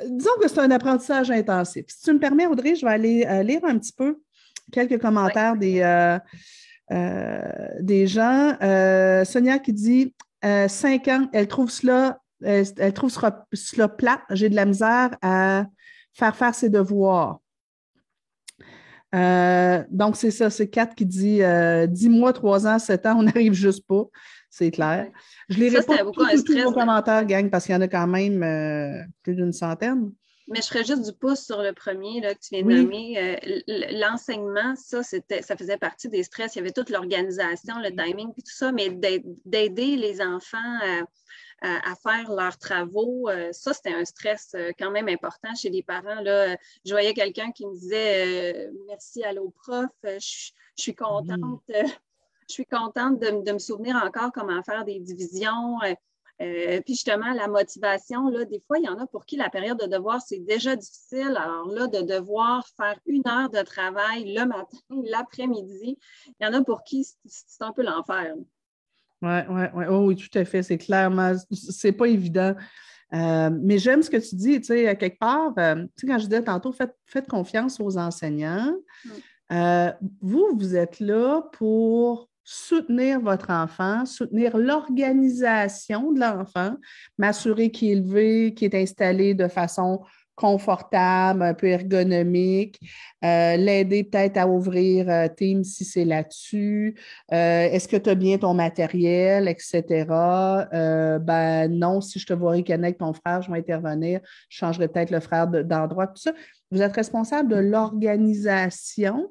[0.08, 1.84] disons que c'est un apprentissage intensif.
[1.88, 4.20] Si tu me permets, Audrey, je vais aller euh, lire un petit peu
[4.70, 6.18] quelques commentaires des, euh,
[7.80, 8.56] des gens.
[9.24, 10.14] Sonia qui dit
[10.68, 15.66] cinq ans, elle trouve cela, elle, trouve cela plat, j'ai de la misère à
[16.14, 17.41] faire faire ses devoirs.
[19.14, 23.16] Euh, donc, c'est ça, c'est Kat qui dit euh, 10 mois, 3 ans, 7 ans,
[23.18, 24.04] on n'arrive juste pas.
[24.50, 25.08] C'est clair.
[25.48, 28.42] Je les réponds tous, tous vos commentaires, gang, parce qu'il y en a quand même
[28.42, 30.12] euh, plus d'une centaine.
[30.48, 33.18] Mais je ferais juste du pouce sur le premier là, que tu viens de nommer.
[33.18, 33.60] Euh,
[33.92, 36.54] l'enseignement, ça, c'était, ça faisait partie des stress.
[36.54, 40.58] Il y avait toute l'organisation, le timing, et tout ça, mais d'aider les enfants
[41.62, 43.28] à à, faire leurs travaux.
[43.28, 46.20] Euh, ça, c'était un stress euh, quand même important chez les parents.
[46.20, 46.56] Là.
[46.84, 51.62] Je voyais quelqu'un qui me disait euh, Merci, à prof, je, suis contente.
[51.68, 55.78] Je suis contente de, me souvenir encore comment faire des divisions.
[56.42, 59.48] Euh, puis justement, la motivation, là, des fois, il y en a pour qui la
[59.48, 61.36] période de devoir, c'est déjà difficile.
[61.36, 66.52] Alors là, de devoir faire une heure de travail le matin, l'après-midi, il y en
[66.52, 68.34] a pour qui c'est un peu l'enfer.
[69.22, 69.84] Oui, oui, oui.
[69.88, 70.62] Oh, oui, tout à fait.
[70.62, 72.54] C'est clairement, c'est pas évident.
[73.14, 76.06] Euh, mais j'aime ce que tu dis, tu sais, à quelque part, euh, tu sais,
[76.06, 78.74] quand je disais tantôt, faites, confiance aux enseignants.
[79.50, 79.90] Mm.
[80.22, 86.76] vous, vous êtes là pour soutenir votre enfant, soutenir l'organisation de l'enfant,
[87.18, 90.02] m'assurer qu'il est élevé, qu'il est installé de façon
[90.34, 92.80] confortable, un peu ergonomique,
[93.24, 96.98] euh, l'aider peut-être à ouvrir euh, Teams si c'est là-dessus.
[97.32, 100.06] Euh, est-ce que tu as bien ton matériel, etc.
[101.20, 104.88] ben non, si je te vois ricaner avec ton frère, je vais intervenir, je changerai
[104.88, 106.32] peut-être le frère d'endroit, tout ça.
[106.70, 109.28] Vous êtes responsable de l'organisation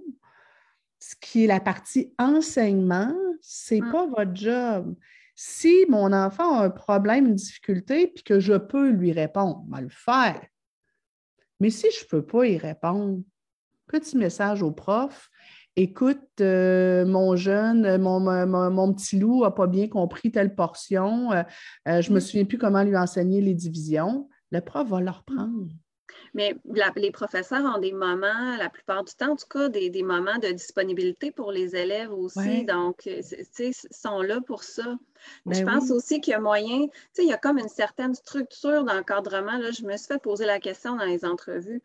[1.02, 3.92] ce qui est la partie enseignement, ce n'est mm.
[3.92, 4.96] pas votre job.
[5.36, 9.76] Si mon enfant a un problème, une difficulté, puis que je peux lui répondre, je
[9.76, 10.42] vais le faire.
[11.62, 13.21] Mais si je ne peux pas y répondre,
[13.86, 15.30] petit message au prof,
[15.76, 21.43] écoute, euh, mon jeune, mon, petit loup n'a pas bien compris telle portion, euh,
[21.88, 22.21] euh, je ne me mm.
[22.21, 25.67] souviens plus comment lui enseigner les divisions, le prof va le reprendre.
[26.34, 26.56] Mais
[26.96, 30.52] les professeurs ont des moments, la plupart du temps, en tout cas, des, moments de
[30.52, 32.65] disponibilité pour les élèves aussi.
[32.65, 33.22] Donc, euh,
[33.60, 34.98] ils sont là pour ça.
[35.46, 37.70] Ben je pense aussi qu'il y a moyen, tu sais, il y a comme une
[37.70, 39.58] certaine structure d'encadrement.
[39.58, 41.82] Là, je me suis fait poser la question dans les entrevues.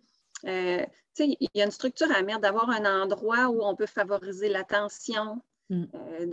[0.46, 0.82] Euh,
[1.14, 3.86] tu sais, il y a une structure à mettre d'avoir un endroit où on peut
[3.86, 5.84] favoriser l'attention, mm.
[5.94, 6.26] euh,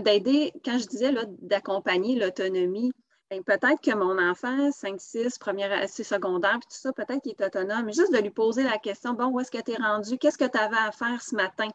[0.00, 2.92] d'aider, quand je disais d'accompagner l'autonomie,
[3.40, 7.44] peut-être que mon enfant, 5, 6, première, 6 secondaire, puis tout ça, peut-être qu'il est
[7.44, 10.18] autonome, juste de lui poser la question, bon, où est-ce que tu es rendu?
[10.18, 11.68] Qu'est-ce que tu avais à faire ce matin?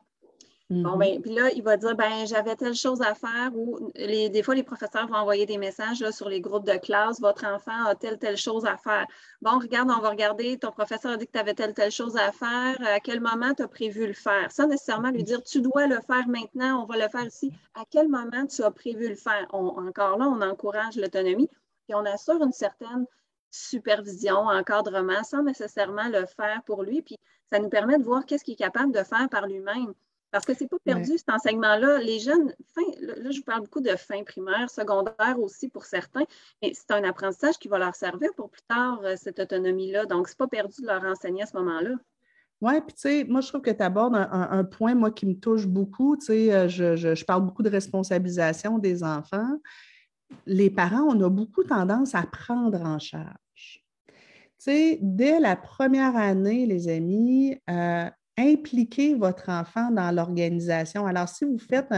[0.70, 1.00] Bon, mm-hmm.
[1.00, 4.44] ben, puis là, il va dire, ben, j'avais telle chose à faire ou les, des
[4.44, 7.86] fois, les professeurs vont envoyer des messages là, sur les groupes de classe, votre enfant
[7.86, 9.08] a telle, telle chose à faire.
[9.42, 12.18] Bon, regarde, on va regarder, ton professeur a dit que tu avais telle, telle chose
[12.18, 14.52] à faire, à quel moment tu as prévu le faire?
[14.52, 17.54] Sans nécessairement lui dire, tu dois le faire maintenant, on va le faire ici.
[17.74, 19.48] À quel moment tu as prévu le faire?
[19.54, 21.50] encore là, on encourage l'autonomie
[21.88, 23.06] et on assure une certaine
[23.52, 27.02] supervision, encadrement, sans nécessairement le faire pour lui.
[27.02, 27.16] Puis
[27.54, 29.94] ça nous permet de voir qu'est-ce qu'il est capable de faire par lui-même.
[30.32, 32.00] Parce que ce n'est pas perdu, cet enseignement-là.
[32.00, 36.26] Les jeunes, fin, là, je vous parle beaucoup de fin primaire, secondaire aussi pour certains,
[36.62, 40.06] mais c'est un apprentissage qui va leur servir pour plus tard, euh, cette autonomie-là.
[40.06, 41.92] Donc, ce n'est pas perdu de leur enseigner à ce moment-là.
[42.60, 45.36] Oui, puis tu sais, moi, je trouve que tu abordes un, point, moi, qui me
[45.36, 46.18] touche beaucoup.
[46.18, 49.58] Tu sais, euh, je, parle beaucoup de responsabilisation des enfants.
[50.46, 53.86] Les parents, on a beaucoup tendance à prendre en charge.
[54.08, 54.16] Tu
[54.58, 61.06] sais, dès la première année, les amis, euh, impliquer votre enfant dans l'organisation.
[61.06, 61.92] Alors, si vous faites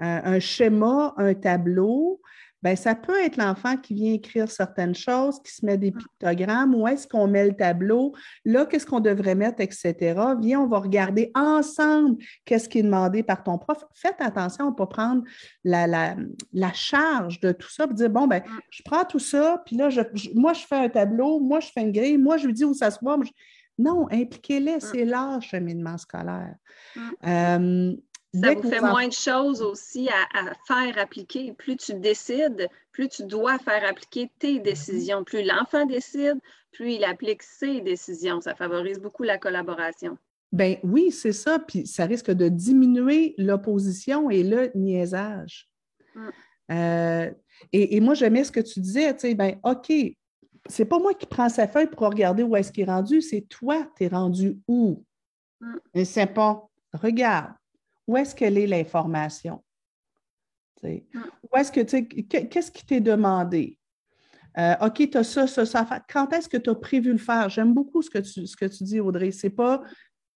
[0.00, 2.20] un, schéma, un tableau,
[2.64, 6.74] Bien, ça peut être l'enfant qui vient écrire certaines choses, qui se met des pictogrammes,
[6.74, 8.14] où est-ce qu'on met le tableau,
[8.46, 10.18] là, qu'est-ce qu'on devrait mettre, etc.
[10.40, 13.84] Viens, on va regarder ensemble qu'est-ce qui est demandé par ton prof.
[13.92, 15.24] Faites attention à ne pas prendre
[15.62, 16.16] la,
[16.54, 19.90] la, charge de tout ça, et dire, bon, ben, je prends tout ça, puis là,
[19.90, 20.00] je,
[20.34, 22.72] moi, je fais un tableau, moi, je fais une grille, moi, je lui dis où
[22.72, 23.18] ça se voit.
[23.78, 24.80] Non, impliquez-les, mm.
[24.80, 26.54] c'est leur cheminement scolaire.
[26.96, 27.10] Mm.
[27.26, 27.96] Euh,
[28.40, 31.52] ça vous fait moins de choses aussi à, faire appliquer.
[31.52, 34.62] Plus tu décides, plus tu dois faire appliquer tes mm-hmm.
[34.62, 35.24] décisions.
[35.24, 36.38] Plus l'enfant décide,
[36.72, 38.40] plus il applique ses décisions.
[38.40, 40.18] Ça favorise beaucoup la collaboration.
[40.52, 41.58] Ben oui, c'est ça.
[41.58, 45.68] Puis ça risque de diminuer l'opposition et le niaisage.
[46.70, 47.30] Euh,
[47.72, 49.92] et, et, moi, j'aimais ce que tu disais, tu sais, ben OK,
[50.68, 53.42] c'est pas moi qui prends sa feuille pour regarder où est-ce qu'il est rendu, c'est
[53.42, 55.04] toi, tu es rendu où?
[55.60, 56.04] Mm.
[56.04, 57.52] c'est pas, regarde,
[58.06, 59.62] où est-ce qu'elle est l'information?
[60.82, 60.98] Mm.
[61.52, 63.78] Où est-ce que, tu qu'est-ce qui t'est demandé?
[64.58, 65.86] Euh, OK, tu as ça, ça, ça.
[66.08, 67.48] Quand est-ce que tu as prévu le faire?
[67.48, 69.32] J'aime beaucoup ce que tu, ce que tu dis, Audrey.
[69.32, 69.82] C'est pas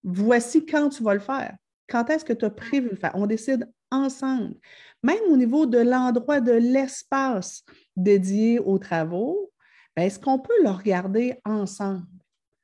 [0.02, 1.54] voici quand tu vas le faire.
[1.88, 3.12] Quand est-ce que tu as prévu le faire?
[3.14, 4.54] On décide ensemble.
[5.02, 7.64] Même au niveau de l'endroit, de l'espace
[7.96, 9.52] dédié aux travaux,
[9.98, 12.06] est-ce qu'on peut le regarder ensemble?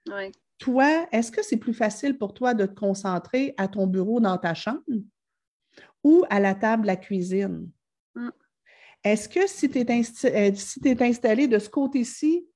[0.08, 0.32] Oui.
[0.58, 4.38] Toi, est-ce que c'est plus facile pour toi de te concentrer à ton bureau dans
[4.38, 4.82] ta chambre
[6.02, 7.68] ou à la table de la cuisine?
[8.14, 8.30] Mm.
[9.02, 9.86] Est-ce que si tu es,
[10.24, 12.46] euh, installé de ce côté-ci,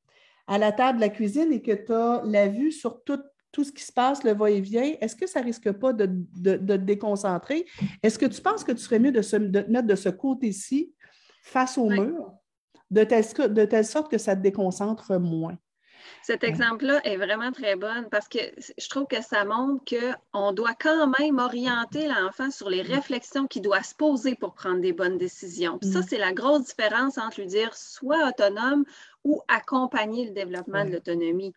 [0.46, 3.20] à la table de la cuisine et que tu as la vue sur tout,
[3.58, 7.66] ce qui se passe, le va-et-vient, est-ce que ça ne risque pas de, te déconcentrer?
[8.02, 10.94] Est-ce que tu penses que tu serais mieux de, te mettre de ce côté-ci
[11.42, 12.32] face au mur?
[12.90, 15.56] De telle, sorte que ça te déconcentre moins.
[16.22, 18.38] Cet exemple-là est vraiment très bon parce que
[18.78, 22.86] je trouve que ça montre qu'on doit quand même orienter l'enfant sur les mm.
[22.86, 25.78] réflexions qu'il doit se poser pour prendre des bonnes décisions.
[25.82, 26.06] ça, mm.
[26.08, 28.84] c'est la grosse différence entre lui dire sois autonome
[29.24, 31.54] ou accompagner le développement de l'autonomie.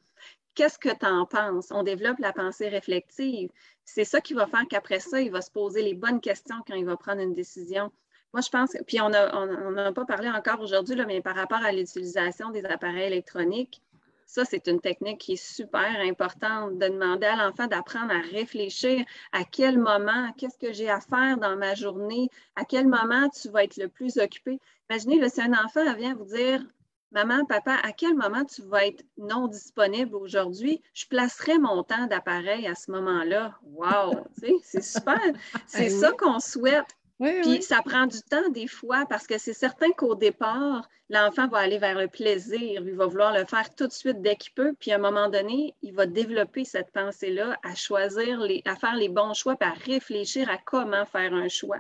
[0.54, 1.72] Qu'est-ce que tu en penses?
[1.72, 3.50] On développe la pensée réflexive.
[3.86, 6.76] C'est ça qui va faire qu'après ça, il va se poser les bonnes questions quand
[6.76, 7.92] il va prendre une décision.
[8.34, 12.50] Moi, je pense, puis on n'a pas parlé encore aujourd'hui, mais par rapport à l'utilisation
[12.50, 13.82] des appareils électroniques,
[14.26, 19.04] ça, c'est une technique qui est super importante de demander à l'enfant d'apprendre à réfléchir
[19.34, 23.50] à quel moment, qu'est-ce que j'ai à faire dans ma journée, à quel moment tu
[23.50, 24.62] vas être le plus occupé.
[24.90, 26.64] Imaginez, si un enfant vient vous dire
[27.12, 30.82] Maman, papa, à quel moment tu vas être non disponible aujourd'hui?
[30.94, 33.54] Je placerai mon temps d'appareil à ce moment-là.
[33.64, 34.24] Wow!
[34.64, 35.20] c'est super.
[35.68, 36.88] C'est ben ça qu'on souhaite.
[37.22, 41.60] Puis ça prend du temps des fois parce que c'est certain qu'au départ, l'enfant va
[41.60, 44.74] aller vers le plaisir, il va vouloir le faire tout de suite dès qu'il peut,
[44.80, 48.96] puis à un moment donné, il va développer cette pensée-là à choisir, les, à faire
[48.96, 51.80] les bons choix, puis à réfléchir à comment faire un choix.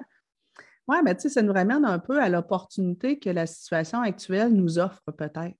[0.87, 4.49] Oui, mais tu sais, ça nous ramène un peu à l'opportunité que la situation actuelle
[4.49, 5.55] nous offre peut-être.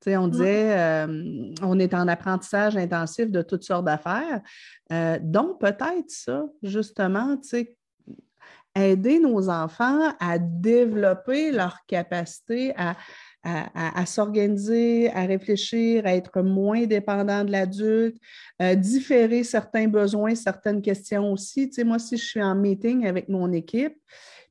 [0.00, 4.40] Tu sais, on disait, euh, on est en apprentissage intensif de toutes sortes d'affaires.
[4.92, 7.76] Euh, donc, peut-être ça, justement, tu sais,
[8.74, 12.74] aider nos enfants à développer leur capacité
[13.44, 18.16] à, s'organiser, à réfléchir, à être moins dépendant de l'adulte,
[18.60, 21.68] euh, différer certains besoins, certaines questions aussi.
[21.68, 23.96] Tu sais, moi, si je suis en meeting avec mon équipe,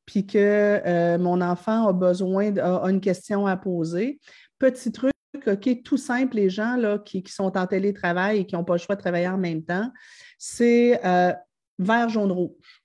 [0.06, 4.20] puis que euh, mon enfant a besoin, a, une question à poser,
[4.60, 5.14] petit truc,
[5.48, 8.80] OK, tout simple, les gens là, qui, sont en télétravail et qui n'ont pas le
[8.80, 9.90] choix de travailler en même temps,
[10.38, 11.32] c'est euh,
[11.80, 12.81] vert, jaune, rouge.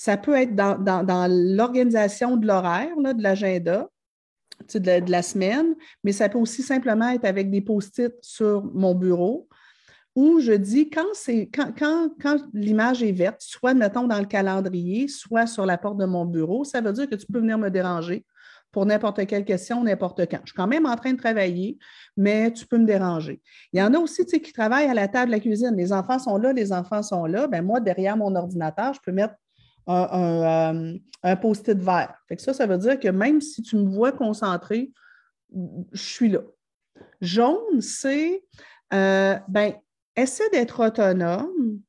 [0.00, 3.88] Ça peut être dans, l'organisation de l'horaire, de l'agenda,
[4.72, 5.74] de, la semaine,
[6.04, 9.48] mais ça peut aussi simplement être avec des post-it sur mon bureau
[10.14, 11.04] où je dis quand,
[12.54, 16.62] l'image est verte, soit mettons dans le calendrier, soit sur la porte de mon bureau,
[16.62, 18.24] ça veut dire que tu peux venir me déranger
[18.70, 20.38] pour n'importe quelle question, n'importe quand.
[20.44, 21.76] Je suis quand même en train de travailler,
[22.16, 23.42] mais tu peux me déranger.
[23.72, 25.74] Il y en a aussi qui travaillent à la table de la cuisine.
[25.76, 27.48] Les enfants sont là, les enfants sont là.
[27.48, 29.34] Ben, moi, derrière mon ordinateur, je peux mettre
[29.88, 32.14] un, un, post-it vert.
[32.28, 34.92] Fait ça, ça veut dire que même si tu me vois concentré,
[35.50, 36.40] je suis là.
[37.20, 38.44] Jaune, c'est
[38.92, 39.74] euh, ben,
[40.16, 41.80] essaie d'être autonome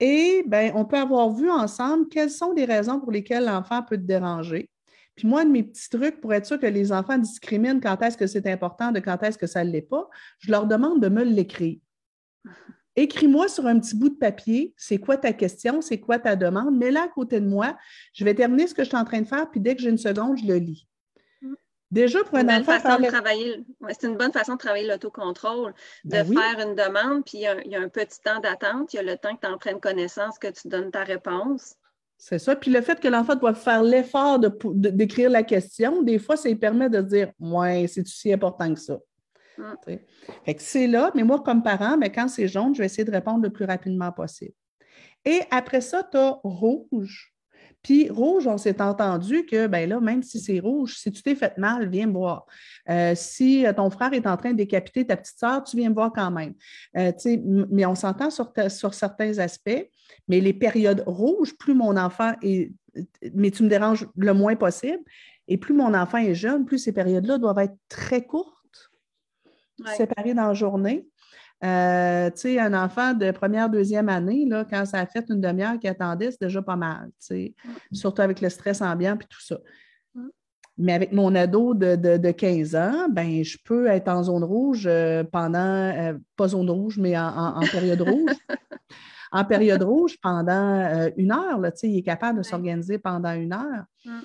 [0.00, 3.96] et ben, on peut avoir vu ensemble quelles sont les raisons pour lesquelles l'enfant peut
[3.96, 4.68] te déranger.
[5.14, 8.18] Puis moi, de mes petits trucs pour être sûr que les enfants discriminent quand est-ce
[8.18, 11.08] que c'est important de quand est-ce que ça ne l'est pas, je leur demande de
[11.08, 11.78] me l'écrire.
[12.96, 16.76] Écris-moi sur un petit bout de papier, c'est quoi ta question, c'est quoi ta demande,
[16.76, 17.76] mets-la à côté de moi.
[18.14, 19.90] Je vais terminer ce que je suis en train de faire, puis dès que j'ai
[19.90, 20.88] une seconde, je le lis.
[21.42, 21.54] Mm.
[21.90, 22.78] Déjà, pour un enfant,
[23.90, 25.74] c'est une bonne façon de travailler l'autocontrôle,
[26.04, 29.00] de ben faire une demande, puis il y, a, un petit temps d'attente, il y
[29.00, 31.74] a le temps que tu en prennes connaissance, que tu donnes ta réponse.
[32.18, 32.56] C'est ça.
[32.56, 36.56] Puis le fait que l'enfant doit faire l'effort d'écrire la question, des fois, ça lui
[36.56, 38.98] permet de dire Ouais, c'est aussi important que ça.
[40.58, 43.42] C'est là, mais moi, comme parent, mais quand c'est jaune, je vais essayer de répondre
[43.42, 44.54] le plus rapidement possible.
[45.24, 47.32] Et après ça, tu as rouge.
[47.82, 51.36] Puis rouge, on s'est entendu que, ben là, même si c'est rouge, si tu t'es
[51.36, 52.44] fait mal, viens me voir.
[52.88, 55.90] Euh, si euh, ton frère est en train de décapiter ta petite soeur, tu viens
[55.90, 56.54] me voir quand même.
[56.96, 57.12] Euh,
[57.70, 59.88] mais on s'entend sur, sur certains aspects,
[60.26, 62.72] mais les périodes rouges, plus mon enfant est,
[63.34, 65.02] mais tu me déranges le moins possible,
[65.46, 68.55] et plus mon enfant est jeune, plus ces périodes-là doivent être très courtes
[69.96, 71.06] séparés dans la journée.
[71.64, 75.40] Euh, tu sais, un enfant de première, deuxième année, là, quand ça a fait une
[75.40, 77.94] demi-heure qu'il attendait, c'est déjà pas mal, tu sais, mm.
[77.94, 79.58] surtout avec le stress ambiant et tout ça.
[80.14, 80.28] Mm.
[80.76, 85.24] Mais avec mon ado de, 15 ans, ben, je peux être en zone rouge euh,
[85.24, 88.32] pendant, euh, pas zone rouge, mais en, période rouge.
[89.32, 93.84] en période rouge pendant une heure, là, il est capable de s'organiser pendant une heure.
[94.04, 94.20] Mm.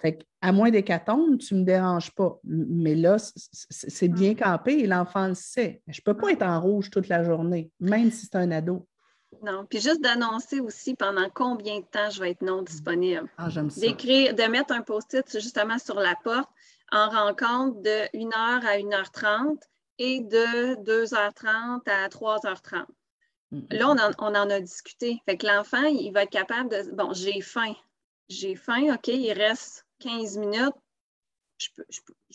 [0.00, 2.38] Fait à moins d'hécatombe, tu ne me déranges pas.
[2.44, 4.36] Mais là, c'est bien mm.
[4.36, 5.82] campé et l'enfant le sait.
[5.88, 8.86] Je ne peux pas être en rouge toute la journée, même si c'est un ado.
[9.42, 13.28] Non, puis juste d'annoncer aussi pendant combien de temps je vais être non disponible.
[13.36, 13.80] Ah, j'aime ça.
[13.80, 16.48] D'écrire, de mettre un post-it justement sur la porte
[16.92, 19.58] en rencontre de 1h à 1h30
[19.98, 22.86] et de 2h30 à 3h30.
[23.70, 25.20] Là, on en, on en, a discuté.
[25.24, 26.94] Fait que l'enfant, il va être capable de.
[26.94, 27.74] Bon, j'ai faim
[28.28, 30.74] j'ai faim, OK, il reste 15 minutes,
[31.58, 31.68] je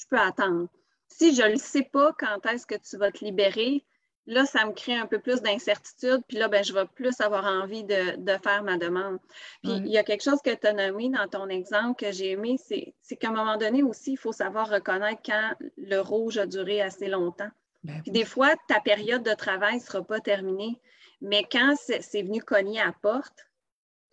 [0.09, 0.67] peux, attendre.
[1.07, 3.85] Si je ne sais pas quand est-ce que tu vas te libérer,
[4.25, 7.45] là, ça me crée un peu plus d'incertitude, puis là, ben, je vais plus avoir
[7.45, 9.19] envie de, faire ma demande.
[9.63, 12.31] Puis il y a quelque chose que tu as nommé dans ton exemple que j'ai
[12.31, 16.45] aimé, c'est qu'à un moment donné aussi, il faut savoir reconnaître quand le rouge a
[16.45, 17.49] duré assez longtemps.
[17.83, 20.79] Ben puis des fois, ta période de travail ne sera pas terminée.
[21.19, 23.47] Mais quand c'est venu cogner à la porte,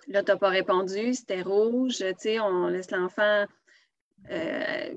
[0.08, 3.44] là, tu n'as pas répondu, c'était rouge, tu sais, on laisse l'enfant
[4.30, 4.94] euh,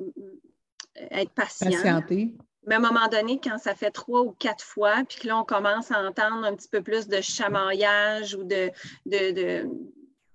[0.95, 1.70] être patient.
[1.70, 2.34] Patienter.
[2.68, 5.38] Mais à un moment donné, quand ça fait trois ou quatre fois, puis que là,
[5.38, 8.70] on commence à entendre un petit peu plus de chamaillage ou de,
[9.07, 9.68] de,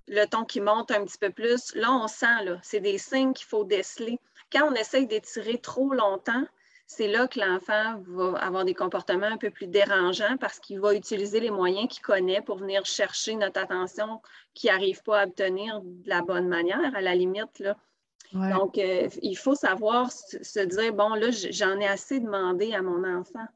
[0.08, 3.32] le ton qui monte un petit peu plus, là, on sent, là, c'est des signes
[3.32, 4.18] qu'il faut déceler.
[4.52, 6.44] Quand on essaye d'étirer trop longtemps,
[6.86, 10.94] c'est là que l'enfant va avoir des comportements un peu plus dérangeants parce qu'il va
[10.94, 14.20] utiliser les moyens qu'il connaît pour venir chercher notre attention
[14.54, 17.58] qu'il n'arrive pas à obtenir de la bonne manière, à la limite.
[17.58, 17.76] Là.
[18.32, 23.04] Donc, euh, il faut savoir se dire, bon, là, j'en ai assez demandé à mon
[23.04, 23.46] enfant.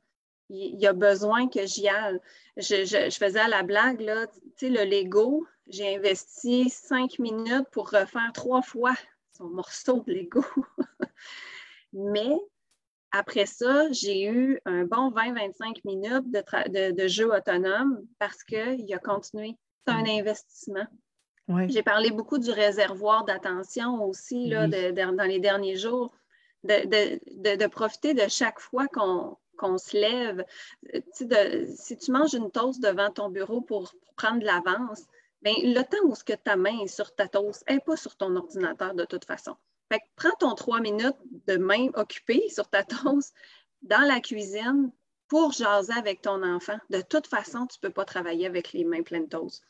[0.49, 2.19] Il, y a besoin que j'y aille.
[2.57, 7.91] Je, faisais à la blague, là, tu sais, le Lego, j'ai investi cinq minutes pour
[7.91, 8.95] refaire trois fois
[9.37, 10.45] son morceau de Lego.
[11.93, 12.37] Mais
[13.13, 18.99] après ça, j'ai eu un bon 20-25 minutes de, de, jeu autonome parce qu'il a
[18.99, 19.57] continué.
[19.87, 20.21] C'est un mm.
[20.21, 20.87] investissement.
[21.69, 26.15] J'ai parlé beaucoup du réservoir d'attention aussi là, dans les derniers jours,
[26.65, 30.45] de, profiter de chaque fois qu'on se lève.
[31.13, 35.03] si tu manges une toast devant ton bureau pour, prendre de l'avance,
[35.41, 37.97] bien, le temps où ce que ta main est sur ta toast, elle n'est pas
[37.97, 39.57] sur ton ordinateur de toute façon.
[39.91, 41.17] Fait prends ton trois minutes
[41.47, 43.35] de main occupée sur ta toast
[43.83, 44.93] dans la cuisine
[45.29, 46.79] pour jaser avec ton enfant.
[46.91, 49.63] De toute façon, tu ne peux pas travailler avec les mains pleines de toast.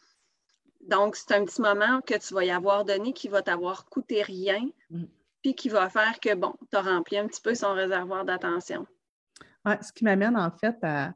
[0.80, 4.22] Donc, c'est un petit moment que tu vas y avoir donné qui va t'avoir coûté
[4.22, 5.04] rien, mm.
[5.42, 8.86] puis qui va faire que, bon, tu as rempli un petit peu son réservoir d'attention.
[9.66, 11.12] ce qui m'amène en fait à,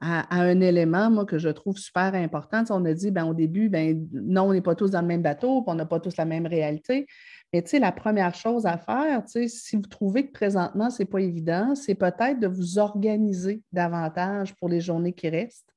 [0.00, 2.64] un élément, que je trouve super important.
[2.70, 5.22] on a dit ben, au début, ben, non, on n'est pas tous dans le même
[5.22, 7.06] bateau, on n'a pas tous la même réalité.
[7.52, 11.20] Mais tu la première chose à faire, si vous trouvez que présentement, ce n'est pas
[11.20, 15.74] évident, c'est peut-être de vous organiser davantage pour les journées qui restent.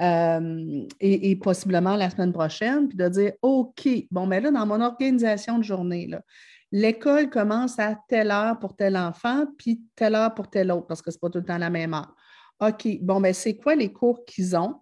[0.00, 4.66] Euh, et, possiblement la semaine prochaine, puis de dire OK, bon, mais ben là, dans
[4.66, 6.10] mon organisation de journée,
[6.72, 11.02] l'école commence à telle heure pour tel enfant, puis telle heure pour tel autre, parce
[11.02, 12.14] que ce n'est pas tout le temps la même heure.
[12.60, 14.76] OK, bon, mais ben, c'est quoi les cours qu'ils ont?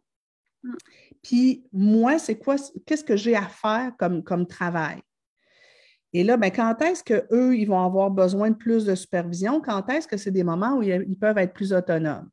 [0.63, 0.75] Mm.
[1.23, 2.57] Puis moi, c'est quoi,
[2.87, 5.01] qu'est-ce que j'ai à faire comme, comme travail?
[6.13, 9.61] Et là, ben, quand est-ce qu'eux, ils vont avoir besoin de plus de supervision?
[9.61, 12.29] Quand est-ce que c'est des moments où ils peuvent être plus autonomes?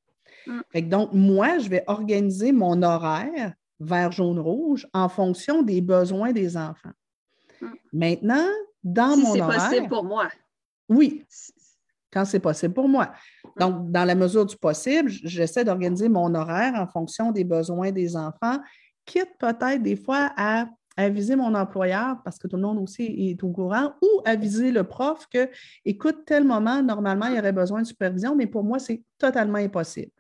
[0.46, 0.82] Mm.
[0.90, 6.58] donc, moi, je vais organiser mon horaire vert, jaune, rouge en fonction des besoins des
[6.58, 6.94] enfants.
[7.62, 7.68] Mm.
[7.94, 8.48] Maintenant,
[8.84, 9.62] dans mon horaire.
[9.62, 10.30] c'est possible pour moi.
[10.90, 11.26] Oui,
[12.12, 13.12] quand c'est possible pour moi.
[13.60, 18.16] Donc, dans la mesure du possible, j'essaie d'organiser mon horaire en fonction des besoins des
[18.16, 18.60] enfants,
[19.06, 20.68] quitte peut-être des fois à
[21.00, 24.84] aviser mon employeur, parce que tout le monde aussi est au courant, ou aviser le
[24.84, 25.50] prof que,
[25.86, 29.60] écoute, tel moment, normalement, il y aurait besoin de supervision, mais pour moi, c'est totalement
[29.60, 30.12] impossible.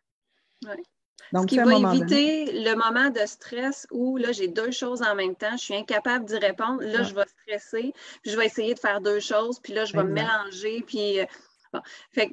[1.33, 5.15] Donc, Ce qui va éviter le moment de stress où là, j'ai deux choses en
[5.15, 6.81] même temps, je suis incapable d'y répondre.
[6.83, 9.93] Là, je vais stresser, puis je vais essayer de faire deux choses, puis là, je
[9.93, 10.83] vais me mélanger.
[10.85, 11.17] Puis,
[12.11, 12.32] fait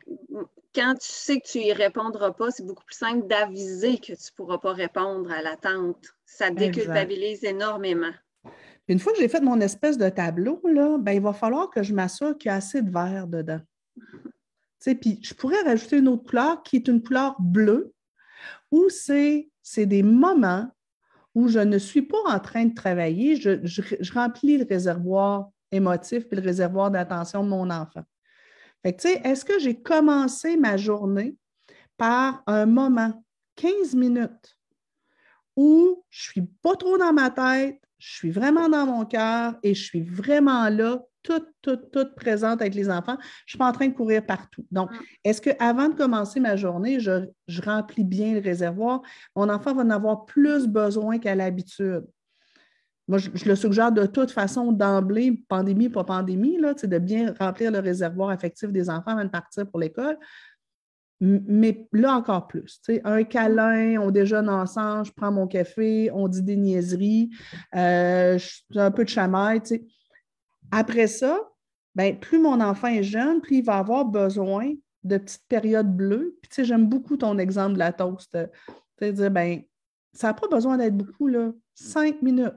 [0.74, 4.12] quand tu sais que tu n'y répondras pas, c'est beaucoup plus simple d'aviser que tu
[4.12, 6.14] ne pourras pas répondre à l'attente.
[6.26, 8.12] Ça déculpabilise énormément.
[8.88, 11.82] Une fois que j'ai fait mon espèce de tableau, là, ben, il va falloir que
[11.82, 13.60] je m'assure qu'il y a assez de verre dedans.
[15.00, 17.94] Puis je pourrais rajouter une autre couleur qui est une couleur bleue
[18.70, 20.70] ou c'est des moments
[21.34, 26.36] où je ne suis pas en train de travailler, je, remplis le réservoir émotif et
[26.36, 28.04] le réservoir d'attention de mon enfant.
[28.84, 31.36] Est-ce que j'ai commencé ma journée
[31.96, 33.24] par un moment,
[33.56, 34.56] 15 minutes,
[35.56, 39.54] où je ne suis pas trop dans ma tête, je suis vraiment dans mon cœur
[39.62, 43.16] et je suis vraiment là toute, toute, toute présente avec les enfants.
[43.18, 44.66] Je ne suis pas en train de courir partout.
[44.70, 44.98] Donc, mm.
[45.24, 47.30] est-ce qu'avant de commencer ma journée, je,
[47.64, 49.00] remplis bien le réservoir?
[49.34, 52.04] Mon enfant va en avoir plus besoin qu'à l'habitude.
[53.06, 57.70] Moi, je, le suggère de toute façon d'emblée, pandémie, pas pandémie, là, de bien remplir
[57.70, 60.18] le réservoir affectif des enfants avant de partir pour l'école.
[61.20, 66.42] Mais là encore plus, un câlin, on déjeune ensemble, je prends mon café, on dit
[66.42, 67.30] des niaiseries,
[67.74, 68.38] euh,
[68.74, 69.62] un peu de chamaille.
[70.70, 71.38] Après ça,
[71.94, 74.72] ben, plus mon enfant est jeune, plus il va avoir besoin
[75.04, 76.36] de petites périodes bleues.
[76.42, 78.36] Puis, tu j'aime beaucoup ton exemple de la toast.
[78.98, 79.62] C'est-à-dire, ben,
[80.12, 81.52] ça n'a pas besoin d'être beaucoup, là.
[81.74, 82.54] Cinq minutes.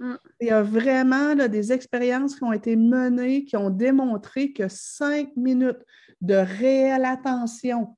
[0.00, 0.14] Mm.
[0.40, 5.34] Il y a vraiment des expériences qui ont été menées qui ont démontré que cinq
[5.36, 5.84] minutes
[6.20, 7.96] de réelle attention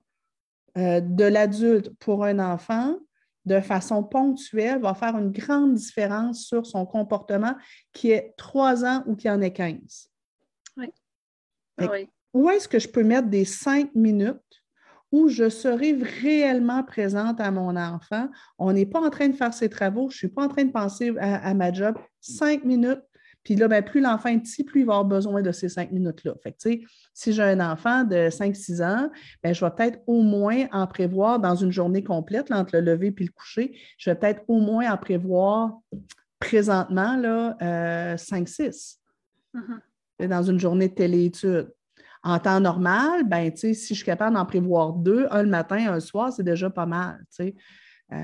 [0.78, 2.96] euh, de l'adulte pour un enfant,
[3.44, 7.55] de façon ponctuelle va faire une grande différence sur son comportement
[7.92, 10.11] qui est trois ans ou qui en est 15.
[10.76, 12.09] Oui.
[12.32, 14.59] Où est-ce que je peux mettre des cinq minutes
[15.12, 15.92] où je serai
[16.22, 18.28] réellement présente à mon enfant.
[18.58, 20.64] On n'est pas en train de faire ses travaux, je ne suis pas en train
[20.64, 21.96] de penser à, ma job.
[22.20, 23.02] Cinq minutes,
[23.42, 25.92] puis là, ben, plus l'enfant est petit, plus il va avoir besoin de ces cinq
[25.92, 26.34] minutes-là.
[26.42, 26.84] Fait que,
[27.14, 29.11] si j'ai un enfant de 5-6 ans,
[29.42, 33.14] ben, je vais peut-être au moins en prévoir dans une journée complète, entre le lever
[33.18, 35.78] et le coucher, je vais peut-être au moins en prévoir
[36.38, 37.56] présentement là,
[38.16, 38.98] 5-6
[39.56, 40.28] euh, mm-hmm.
[40.28, 41.72] dans une journée de téléétudes.
[42.22, 45.94] En temps normal, ben, si je suis capable d'en prévoir deux, un le matin, un
[45.94, 47.24] le soir, c'est déjà pas mal.
[47.40, 48.16] Euh,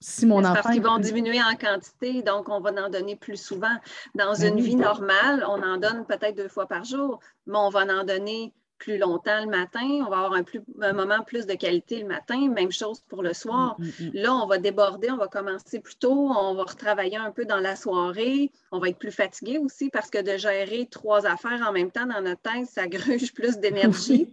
[0.00, 0.54] si mon enfant.
[0.54, 3.74] Parce qu'ils vont diminuer en quantité, donc on va en donner plus souvent.
[4.14, 7.70] Dans ben une vie normale, on en donne peut-être deux fois par jour, mais on
[7.70, 8.52] va en donner
[8.84, 12.06] plus longtemps le matin, on va avoir un, plus, un moment plus de qualité le
[12.06, 13.76] matin, même chose pour le soir.
[13.78, 14.10] Mm, mm, mm.
[14.12, 17.60] Là, on va déborder, on va commencer plus tôt, on va retravailler un peu dans
[17.60, 21.72] la soirée, on va être plus fatigué aussi parce que de gérer trois affaires en
[21.72, 24.28] même temps dans notre tête, ça gruge plus d'énergie.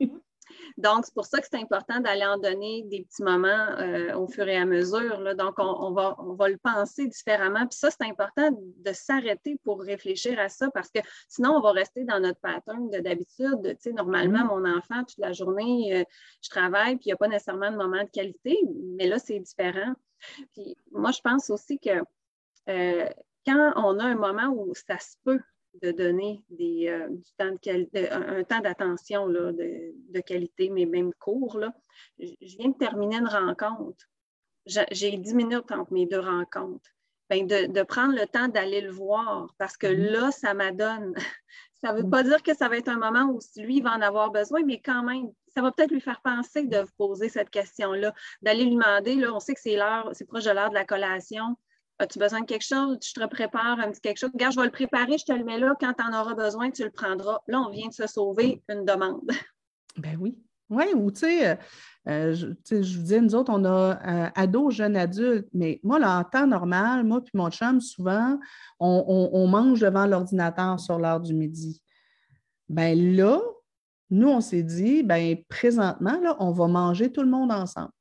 [0.78, 4.28] Donc, c'est pour ça que c'est important d'aller en donner des petits moments euh, au
[4.28, 5.36] fur et à mesure.
[5.36, 7.68] Donc, on, va, on va le penser différemment.
[7.68, 10.99] Puis ça, c'est important de s'arrêter pour réfléchir à ça parce que
[11.30, 13.62] sinon, on va rester dans notre pattern d'habitude.
[13.64, 16.03] Tu sais, normalement, mon enfant, toute la journée, euh,
[16.41, 18.59] je travaille, puis il n'y a pas nécessairement de moment de qualité,
[18.97, 19.93] mais là, c'est différent.
[20.53, 22.03] Puis moi, je pense aussi que
[22.70, 23.09] euh,
[23.45, 25.39] quand on a un moment où ça se peut
[25.82, 29.55] de donner des, euh, du temps de un, temps d'attention de,
[30.09, 31.57] de, qualité, mais même court.
[31.57, 31.74] Là.
[32.19, 34.05] Je viens de terminer une rencontre.
[34.65, 36.89] J'ai 10 minutes entre mes deux rencontres.
[37.30, 40.11] Ben de, de, prendre le temps d'aller le voir parce que mm-hmm.
[40.11, 41.13] là, ça m'adonne.
[41.82, 42.11] Ça ne veut mm.
[42.11, 44.80] pas dire que ça va être un moment où lui va en avoir besoin, mais
[44.80, 48.13] quand même, ça va peut-être lui faire penser de vous poser cette question-là,
[48.43, 50.86] d'aller lui demander, là, on sait que c'est l'heure, c'est proche de l'heure de la
[50.86, 51.57] collation,
[52.02, 52.97] As-tu besoin de quelque chose?
[53.04, 54.32] Je te prépare un petit quelque chose.
[54.34, 55.76] Regarde, je vais le préparer, je te le mets là.
[55.80, 57.39] Quand tu en auras besoin, tu le prendras.
[57.47, 59.22] Là, on vient de se sauver une demande.
[59.97, 60.38] Ben oui.
[60.70, 61.56] Oui, ou tu sais, euh,
[62.08, 66.18] euh, je, vous dis, nous autres, on a euh, ados, jeunes adultes, mais moi, là,
[66.18, 68.39] en temps normal, moi puis mon chum, souvent,
[68.80, 71.84] on, mange devant l'ordinateur sur l'heure du midi.
[72.70, 73.41] Ben là,
[74.10, 77.91] nous, on s'est dit, ben présentement, là, on va manger tout le monde ensemble.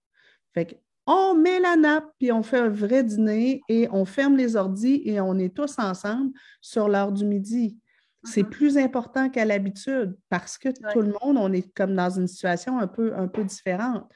[0.55, 0.75] Fait que
[1.07, 5.03] on met la nappe, puis on fait un vrai dîner et on ferme les ordis
[5.05, 7.79] et on est tous ensemble sur l'heure du midi.
[8.23, 8.51] C'est uh-huh.
[8.51, 12.79] plus important qu'à l'habitude parce que tout le monde, on est comme dans une situation
[12.79, 14.07] un peu, un peu différente.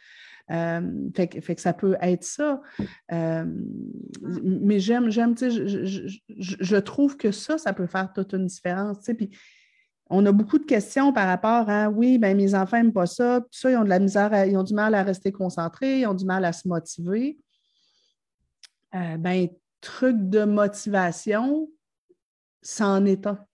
[0.51, 2.61] Euh, fait, que ça peut être ça.
[3.13, 3.47] Euh,
[4.43, 8.99] mais j'aime, j'aime, je, je, je, trouve que ça, ça peut faire toute une différence.
[9.17, 9.31] Puis
[10.11, 13.41] on a beaucoup de questions par rapport à oui, ben mes enfants n'aiment pas ça,
[13.51, 16.15] ça, ils ont de la misère, ils ont du mal à rester concentrés, ils ont
[16.15, 17.39] du mal à se motiver.
[18.95, 19.49] Euh, ben,
[19.81, 21.69] truc de motivation,
[22.63, 23.45] c'en est un.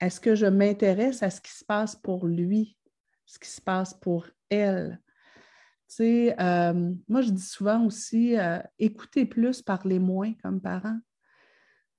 [0.00, 2.76] Est-ce que je m'intéresse à ce qui se passe pour lui,
[3.26, 5.00] ce qui se passe pour elle?
[5.94, 10.98] Tu euh, moi, je dis souvent aussi, euh, écoutez plus, parlez moins comme parents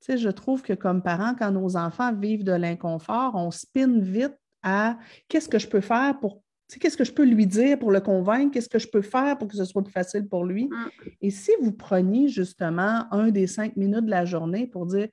[0.07, 4.97] je trouve que comme parents, quand nos enfants vivent de l'inconfort, on spinne vite à
[5.27, 6.43] qu'est-ce que je peux faire pour
[6.79, 9.47] qu'est-ce que je peux lui dire pour le convaincre, qu'est-ce que je peux faire pour
[9.47, 10.65] que ce soit plus facile pour lui.
[10.65, 10.89] Mm.
[11.21, 15.07] Et si vous preniez justement un des cinq minutes de la journée pour dire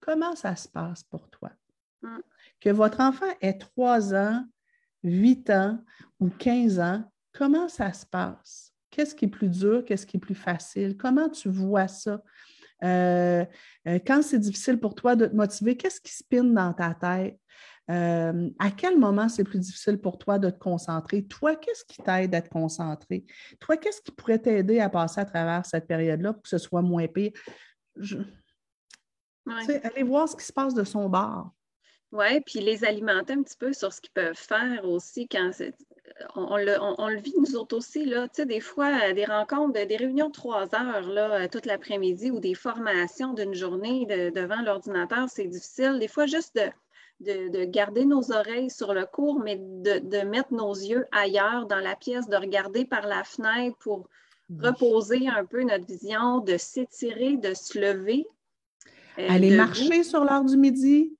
[0.00, 1.50] comment ça se passe pour toi,
[2.02, 2.18] mm.
[2.60, 4.44] que votre enfant ait trois ans,
[5.02, 5.78] huit ans
[6.20, 8.72] ou quinze ans, comment ça se passe?
[8.90, 9.84] Qu'est-ce qui est plus dur?
[9.84, 10.96] Qu'est-ce qui est plus facile?
[10.96, 12.22] Comment tu vois ça?
[12.84, 13.44] Euh,
[13.88, 17.38] euh, quand c'est difficile pour toi de te motiver, qu'est-ce qui spinne dans ta tête?
[17.88, 21.24] Euh, à quel moment c'est plus difficile pour toi de te concentrer?
[21.24, 23.24] Toi, qu'est-ce qui t'aide à te concentrer?
[23.60, 26.82] Toi, qu'est-ce qui pourrait t'aider à passer à travers cette période-là pour que ce soit
[26.82, 27.32] moins pire?
[29.46, 31.52] Allez voir ce qui se passe de son bord.
[32.12, 35.50] Oui, puis les alimenter un petit peu sur ce qu'ils peuvent faire aussi quand
[36.34, 40.28] on, le, vit nous autres aussi, là, tu sais, des fois, des rencontres, des réunions
[40.28, 45.98] de trois heures, là, toute l'après-midi ou des formations d'une journée devant l'ordinateur, c'est difficile.
[45.98, 46.58] Des fois, juste
[47.20, 51.96] de, garder nos oreilles sur le cours, mais de, mettre nos yeux ailleurs dans la
[51.96, 54.08] pièce, de regarder par la fenêtre pour
[54.60, 58.26] reposer un peu notre vision, de s'étirer, de se lever.
[59.18, 61.16] Euh, Aller marcher sur l'heure du midi.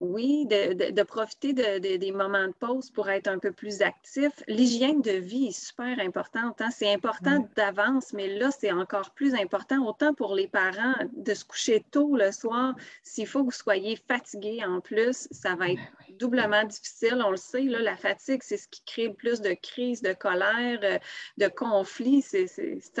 [0.00, 4.32] Oui, de, profiter des moments de pause pour être un peu plus actif.
[4.48, 6.60] L'hygiène de vie est super importante.
[6.60, 6.68] Hein.
[6.70, 11.44] C'est important d'avance, mais là, c'est encore plus important, autant pour les parents, de se
[11.44, 12.74] coucher tôt le soir.
[13.02, 15.82] S'il faut que vous soyez fatigué en plus, ça va être
[16.18, 17.22] doublement difficile.
[17.24, 20.12] On le sait, là, la fatigue, c'est ce qui crée le plus de crises, de
[20.12, 20.98] colère, euh,
[21.38, 22.22] de conflits.
[22.22, 22.48] C'est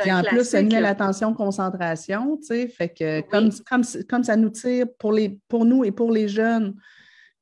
[0.06, 3.50] un en plus, ça met l'attention concentration, tu sais, fait que comme,
[4.08, 6.74] comme, ça nous tire pour, les, pour nous et pour les jeunes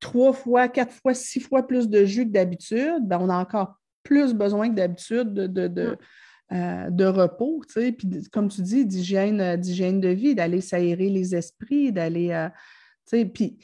[0.02, 3.78] trois fois, quatre fois, six fois plus de jus que d'habitude, ben on a encore
[4.02, 5.96] plus besoin que d'habitude de, de,
[6.50, 7.04] mm.
[7.04, 12.48] repos, puis comme tu dis, d'hygiène, d'hygiène de vie, d'aller s'aérer les esprits, d'aller,
[13.32, 13.58] puis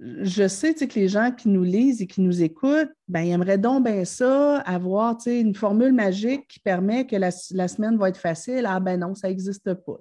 [0.00, 3.58] je sais que les gens qui nous lisent et qui nous écoutent, ben, ils aimeraient
[3.58, 8.66] donc bien ça, avoir une formule magique qui permet que la, semaine va être facile.
[8.66, 9.96] Ah ben non, ça n'existe pas.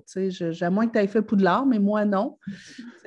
[0.61, 2.37] à moins que tu aies fait Poudlard, mais moi non.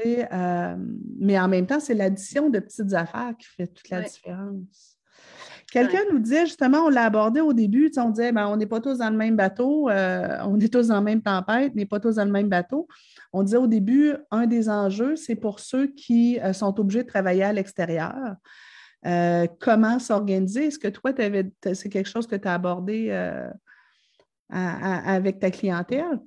[0.05, 0.77] Euh,
[1.19, 4.98] mais en même temps, c'est l'addition de petites affaires qui fait toute la différence.
[5.71, 8.81] Quelqu'un nous disait, justement, on l'a abordé au début, on disait, ben, on n'est pas
[8.81, 12.01] tous dans le même bateau, euh, on est tous dans la même tempête, mais pas
[12.01, 12.89] tous dans le même bateau.
[13.35, 17.09] On disait au début, un des enjeux, c'est pour ceux qui euh, sont obligés de
[17.09, 18.37] travailler à l'extérieur.
[19.05, 20.69] Euh, comment s'organiser?
[20.69, 23.11] Est-ce que toi, c'est quelque chose que tu as abordé
[24.49, 26.19] avec ta clientèle?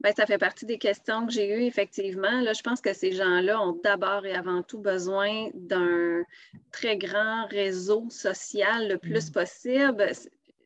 [0.00, 2.40] Bien, ça fait partie des questions que j'ai eues, effectivement.
[2.40, 6.22] Là, je pense que ces gens-là ont d'abord et avant tout besoin d'un
[6.70, 9.32] très grand réseau social le plus mm.
[9.32, 10.12] possible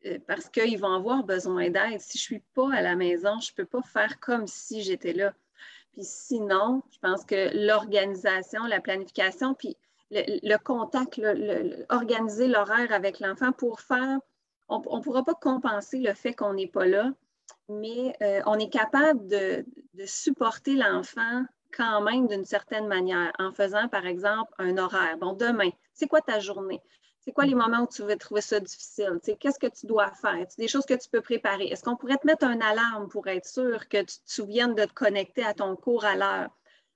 [0.05, 1.99] euh, parce qu'ils vont avoir besoin d'aide.
[1.99, 4.83] Si je ne suis pas à la maison, je ne peux pas faire comme si
[4.83, 5.33] j'étais là.
[5.93, 9.77] Puis sinon, je pense que l'organisation, la planification, puis
[10.11, 11.19] le, contact,
[11.89, 14.19] organiser l'horaire avec l'enfant pour faire,
[14.67, 17.13] on ne pourra pas compenser le fait qu'on n'est pas là,
[17.69, 19.65] mais euh, on est capable de,
[20.05, 21.43] supporter l'enfant
[21.75, 25.17] quand même d'une certaine manière en faisant, par exemple, un horaire.
[25.17, 26.81] Bon, demain, c'est quoi ta journée?
[27.21, 29.19] C'est quoi les moments où tu vas trouver ça difficile?
[29.39, 30.45] Qu'est-ce que tu dois faire?
[30.57, 31.67] Des choses que tu peux préparer.
[31.67, 34.83] Est-ce qu'on pourrait te mettre un alarme pour être sûr que tu te souviennes de
[34.83, 36.49] te connecter à ton cours à l'heure?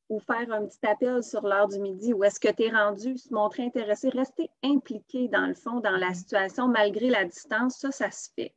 [0.10, 2.14] Ou faire un petit appel sur l'heure du midi?
[2.14, 5.98] Ou est-ce que tu es rendu, se montrer intéressé, rester impliqué dans le fond, dans
[5.98, 7.78] la situation, malgré la distance?
[7.78, 8.54] Ça, ça se fait.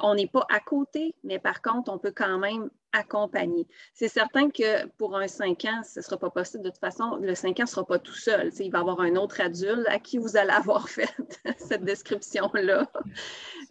[0.00, 3.66] On n'est pas à côté, mais par contre, on peut quand même accompagner.
[3.94, 6.62] C'est certain que pour un 5 ans, ce ne sera pas possible.
[6.64, 8.50] De toute façon, le 5 ans ne sera pas tout seul.
[8.58, 11.08] il va y avoir un autre adulte à qui vous allez avoir fait
[11.58, 12.90] cette description-là.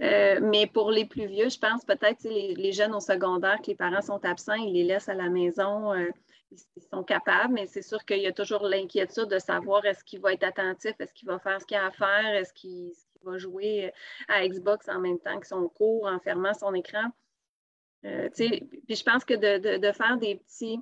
[0.02, 3.68] Euh, mais pour les plus vieux, je pense peut-être les, les, jeunes au secondaire, que
[3.68, 5.94] les parents sont absents, ils les laissent à la maison.
[5.94, 6.10] Euh,
[6.52, 10.20] ils sont capables, mais c'est sûr qu'il y a toujours l'inquiétude de savoir est-ce qu'il
[10.20, 12.92] va être attentif, est-ce qu'il va faire ce qu'il a à faire, est-ce qu'il
[13.24, 13.92] va jouer euh,
[14.28, 17.06] à Xbox en même temps que son cours, en fermant son écran.
[18.06, 20.80] Euh, puis je pense que de, faire des petits.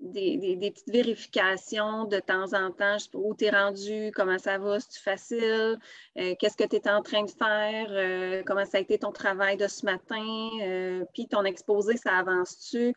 [0.00, 4.98] Des, petites vérifications de temps en temps, où tu es rendu, comment ça va, c'est
[4.98, 5.78] facile,
[6.16, 9.58] euh, qu'est-ce que tu es en train de faire, comment ça a été ton travail
[9.58, 12.94] de ce matin, puis ton exposé, ça avance-tu?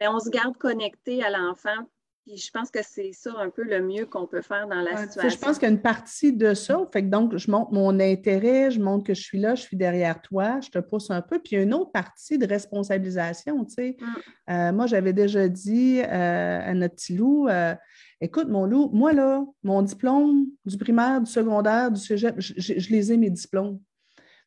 [0.00, 1.86] Ben, on se garde connecté à l'enfant
[2.26, 4.96] puis je pense que c'est ça un peu le mieux qu'on peut faire dans la
[4.96, 5.28] situation.
[5.28, 6.88] Je pense qu'il y a une partie de ça.
[6.90, 9.76] Fait que donc, je montre mon intérêt, je montre que je suis là, je suis
[9.76, 11.38] derrière toi, je te pousse un peu.
[11.38, 13.64] Puis il y a une autre partie de responsabilisation.
[13.66, 13.96] Tu sais.
[14.00, 14.50] Mm.
[14.50, 17.74] Euh, moi, j'avais déjà dit euh, à notre petit loup euh,
[18.22, 22.90] écoute, mon loup, moi, là, mon diplôme du primaire, du secondaire, du cégep, je, je
[22.90, 23.78] les ai, mes diplômes.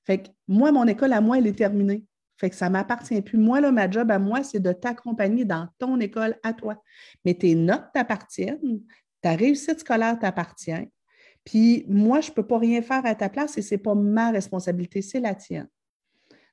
[0.03, 2.03] Fait que moi, mon école à moi, elle est terminée.
[2.37, 3.37] Fait que ça ne m'appartient plus.
[3.37, 6.81] Moi, là, ma job à moi, c'est de t'accompagner dans ton école à toi.
[7.25, 8.81] Mais tes notes t'appartiennent,
[9.21, 10.87] ta réussite scolaire t'appartient.
[11.43, 13.95] Puis moi, je ne peux pas rien faire à ta place et ce n'est pas
[13.95, 15.67] ma responsabilité, c'est la tienne.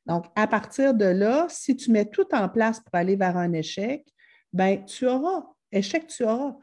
[0.06, 3.52] Donc, à partir de là, si tu mets tout en place pour aller vers un
[3.52, 4.06] échec,
[4.52, 5.46] ben tu auras.
[5.72, 6.56] Échec, tu auras.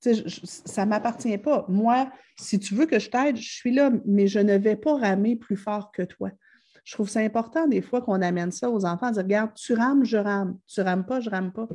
[0.00, 1.64] ça ne m'appartient pas.
[1.68, 4.96] Moi, si tu veux que je t'aide, je suis là, mais je ne vais pas
[4.96, 6.30] ramer plus fort que toi.
[6.90, 10.04] Je trouve ça important des fois qu'on amène ça aux enfants, dire regarde, tu rames,
[10.04, 10.58] je rame.
[10.66, 11.68] Tu rames pas, je rame pas.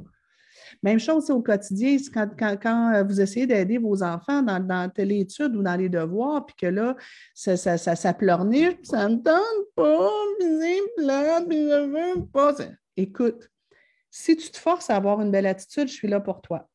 [0.84, 5.56] Même chose au quotidien, quand, euh, vous essayez d'aider vos enfants dans, dans telle étude
[5.56, 6.98] ou dans les devoirs, puis que là,
[7.34, 12.54] ça, ça pleurniche, ça ne tente pas, puis là, puis je veux pas.
[12.98, 13.50] Écoute,
[14.12, 16.68] si tu te forces à avoir une belle attitude, je suis là pour toi.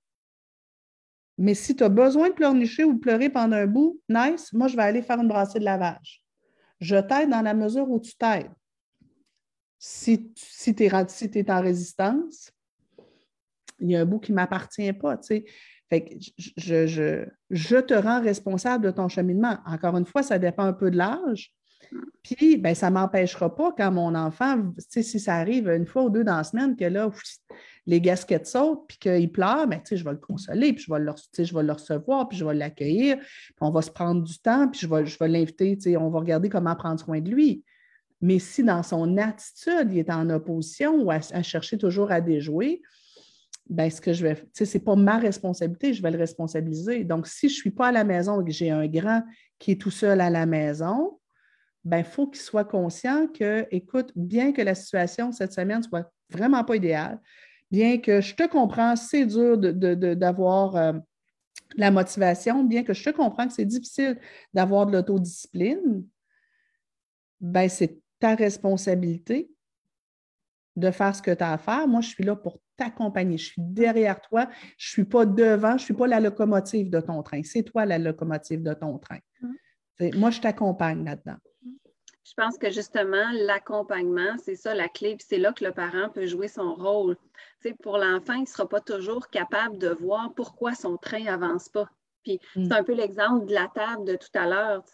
[1.36, 4.66] Mais si tu as besoin de pleurnicher ou de pleurer pendant un bout, nice, moi,
[4.66, 6.22] je vais aller faire une brassée de lavage.
[6.80, 8.50] Je t'aide dans la mesure où tu t'aides.
[9.78, 12.50] Si, si tu es, en résistance,
[13.78, 15.18] il y a un bout qui ne m'appartient pas.
[15.88, 19.58] Fait je, je, te rends responsable de ton cheminement.
[19.66, 21.52] Encore une fois, ça dépend un peu de l'âge.
[22.22, 26.10] Puis, ben, ça ne m'empêchera pas quand mon enfant, si ça arrive une fois ou
[26.10, 27.10] deux dans la semaine, que là,
[27.90, 31.72] les gasquettes sautent, puis qu'il pleure, ben, je vais le consoler, puis je vais le,
[31.72, 35.04] recevoir, puis je vais l'accueillir, puis on va se prendre du temps, puis je vais,
[35.04, 37.64] je vais l'inviter, on va regarder comment prendre soin de lui.
[38.20, 42.80] Mais si dans son attitude, il est en opposition ou à, chercher toujours à déjouer,
[43.68, 47.02] ben, ce que je vais, ce n'est pas ma responsabilité, je vais le responsabiliser.
[47.02, 49.22] Donc, si je ne suis pas à la maison et que j'ai un grand
[49.58, 51.18] qui est tout seul à la maison,
[51.84, 56.08] ben, il faut qu'il soit conscient que, écoute, bien que la situation cette semaine soit
[56.30, 57.18] vraiment pas idéale,
[57.70, 60.92] bien que je te comprends, c'est dur d'avoir euh,
[61.76, 64.18] la motivation, bien que je te comprends que c'est difficile
[64.52, 66.04] d'avoir de l'autodiscipline,
[67.40, 69.50] ben c'est ta responsabilité
[70.76, 71.88] de faire ce que tu as à faire.
[71.88, 73.38] Moi, je suis là pour t'accompagner.
[73.38, 74.48] Je suis derrière toi.
[74.76, 75.70] Je ne suis pas devant.
[75.70, 77.42] Je ne suis pas la locomotive de ton train.
[77.42, 79.18] C'est toi la locomotive de ton train.
[79.40, 80.18] Mmh.
[80.18, 81.36] Moi, je t'accompagne là-dedans.
[82.30, 86.10] Je pense que justement, l'accompagnement, c'est ça la clé, puis c'est là que le parent
[86.10, 87.16] peut jouer son rôle.
[87.82, 91.90] pour l'enfant, il ne sera pas toujours capable de voir pourquoi son train n'avance pas.
[92.22, 92.66] Puis mmh.
[92.66, 94.84] c'est un peu l'exemple de la table de tout à l'heure,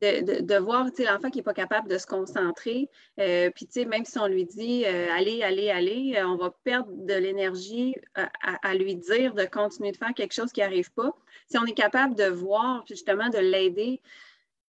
[0.00, 2.88] de, de, voir l'enfant qui n'est pas capable de se concentrer.
[3.18, 6.90] Euh, puis, même si on lui dit euh, allez, allez, allez, euh, on va perdre
[6.92, 11.10] de l'énergie à, lui dire de continuer de faire quelque chose qui n'arrive pas.
[11.48, 14.00] Si on est capable de voir, justement, de l'aider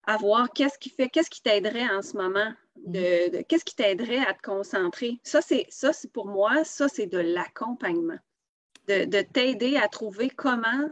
[0.05, 2.51] à voir qu'est-ce qui fait, qu'est-ce qui t'aiderait en ce moment,
[2.85, 5.19] de, qu'est-ce qui t'aiderait à te concentrer?
[5.23, 8.17] Ça, c'est ça, c'est pour moi, ça, c'est de l'accompagnement.
[8.87, 10.89] De, de t'aider à trouver comment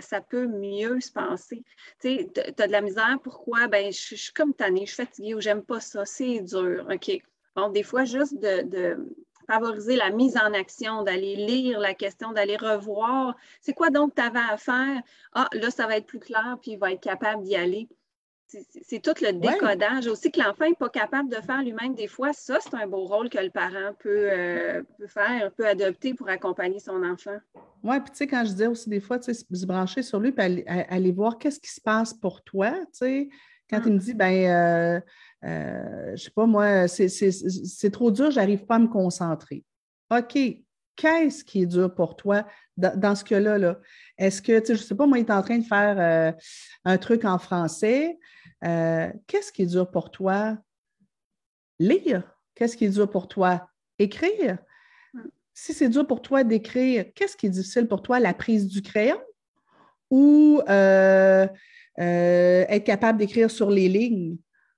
[0.00, 1.64] ça, peut mieux se passer.
[2.00, 3.66] Tu sais, tu as de la misère, pourquoi?
[3.68, 6.86] Ben, je, suis comme tannée, je suis fatiguée ou j'aime pas ça, c'est dur.
[6.90, 7.22] OK.
[7.56, 8.96] Bon, des fois, juste de,
[9.46, 13.36] favoriser la mise en action, d'aller lire la question, d'aller revoir.
[13.60, 15.02] C'est quoi donc tu avais à faire?
[15.34, 17.88] Ah, là, ça va être plus clair, puis il va être capable d'y aller
[18.46, 20.06] c'est tout le décodage.
[20.06, 23.04] Aussi que l'enfant n'est pas capable de faire lui-même des fois, ça, c'est un beau
[23.04, 27.38] rôle que le parent peut, euh, faire, peut adopter pour accompagner son enfant.
[27.82, 30.20] Oui, puis tu sais, quand je dis aussi des fois, tu sais, se brancher sur
[30.20, 33.28] lui, puis aller, voir qu'est-ce qui se passe pour toi, tu sais,
[33.68, 35.00] quand il me dit, ben, euh,
[35.44, 39.64] euh, je sais pas, moi, c'est trop dur, j'arrive pas à me concentrer.
[40.10, 40.38] OK,
[40.96, 42.46] qu'est-ce qui est dur pour toi?
[42.76, 43.58] Dans, ce cas-là?
[43.58, 43.78] -là,
[44.18, 46.34] Est-ce que, tu sais, je ne sais pas, moi, il est en train de faire
[46.84, 48.18] un truc en français.
[48.64, 50.56] Euh, qu'est-ce qui est dur pour toi?
[51.78, 52.22] Lire.
[52.54, 53.68] Qu'est-ce qui est dur pour toi?
[53.98, 54.58] Écrire.
[55.52, 58.20] Si c'est dur pour toi d'écrire, qu'est-ce qui est difficile pour toi?
[58.20, 59.20] La prise du crayon?
[60.10, 61.46] Ou euh,
[61.98, 64.36] euh, être capable d'écrire sur les lignes?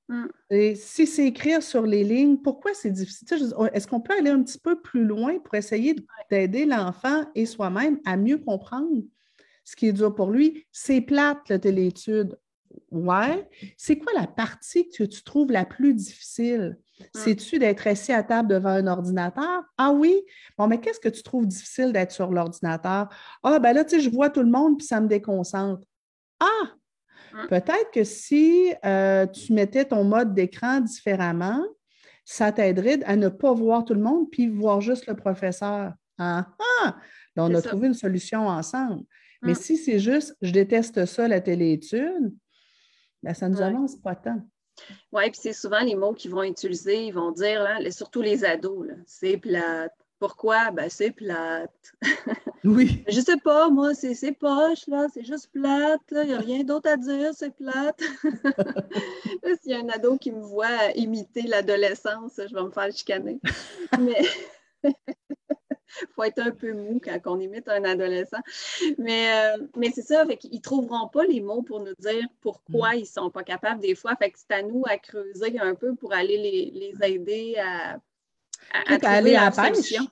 [0.09, 0.27] Mm.
[0.51, 3.53] Et si c'est écrire sur les lignes, pourquoi c'est difficile?
[3.73, 5.97] Est-ce qu'on peut aller un petit peu plus loin pour essayer
[6.31, 9.03] d'aider l'enfant et soi-même à mieux comprendre
[9.65, 10.65] ce qui est dur pour lui?
[10.71, 12.39] C'est plate, la télétude.
[12.91, 13.49] Ouais.
[13.77, 16.79] C'est quoi la partie que tu trouves la plus difficile?
[17.01, 17.07] Hum.
[17.15, 19.65] C'est-tu d'être assis à table devant un ordinateur?
[19.77, 20.23] Ah oui?
[20.57, 23.09] Bon, mais qu'est-ce que tu trouves difficile d'être sur l'ordinateur?
[23.43, 25.87] Ah, ben là, tu sais, je vois tout le monde puis ça me déconcentre.
[26.39, 26.75] Ah!
[27.35, 27.47] Hum.
[27.49, 31.62] Peut-être que si euh, tu mettais ton mode d'écran différemment,
[32.24, 35.93] ça t'aiderait à ne pas voir tout le monde puis voir juste le professeur.
[36.18, 36.47] Ah!
[36.83, 36.97] ah!
[37.37, 39.05] on a trouvé une solution ensemble.
[39.43, 39.55] Mais hum.
[39.55, 42.35] si c'est juste, je déteste ça, la téléétude,
[43.22, 44.41] ben, ça ne nous avance pas tant.
[45.12, 48.45] Oui, puis c'est souvent les mots qu'ils vont utiliser, ils vont dire, là, surtout les
[48.45, 49.93] ados, c'est plate.
[50.19, 50.71] Pourquoi?
[50.71, 51.93] Ben, c'est plate.
[52.64, 53.05] Oui.
[53.07, 56.91] Je sais pas, moi, c'est poche, là, c'est juste plate, il n'y a rien d'autre
[56.91, 58.03] à dire, c'est plate.
[59.62, 63.39] S'il y a un ado qui me voit imiter l'adolescence, je vais me faire chicaner.
[64.01, 64.21] Mais
[64.83, 64.95] il
[66.17, 68.41] faut être un peu mou quand on imite un adolescent.
[68.99, 72.27] Mais, euh, mais c'est ça, fait qu'ils ne trouveront pas les mots pour nous dire
[72.41, 72.97] pourquoi mm.
[72.97, 74.17] ils ne sont pas capables des fois.
[74.17, 78.01] Fait que c'est à nous à creuser un peu pour aller les, aider à,
[78.73, 80.07] à, trouver la solution.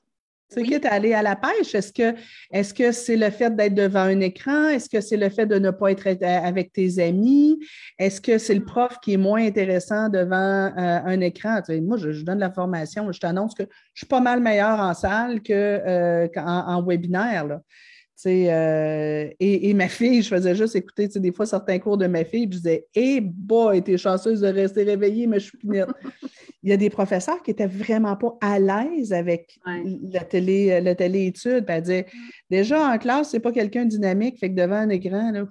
[0.49, 0.69] C'est oui.
[0.69, 1.75] quitte à aller à la pêche.
[1.75, 2.15] Est-ce que
[2.53, 4.69] est-ce que c'est le fait d'être devant un écran?
[4.69, 7.59] Est-ce que c'est le fait de ne pas être avec tes amis?
[7.99, 8.67] Est-ce que c'est le mm.
[8.67, 11.61] prof qui est moins intéressant devant euh, un écran?
[11.83, 15.43] moi, je, donne la formation, je t'annonce que je suis pas mal meilleure en salle
[15.43, 17.47] qu'en euh, en, webinaire.
[17.47, 17.61] Là.
[18.27, 22.47] Euh, et, ma fille, je faisais juste écouter des fois certains cours de ma fille,
[22.47, 25.59] puis je disais Eh boy, t'es chanceuse de rester réveillée, mais je suis
[26.65, 29.59] Il y a des professeurs qui n'étaient vraiment pas à l'aise avec
[30.11, 31.65] la télé, la téléétude.
[31.65, 32.07] Puis elle disait
[32.51, 35.45] Déjà en classe, c'est pas quelqu'un dynamique, fait que devant un écran, là,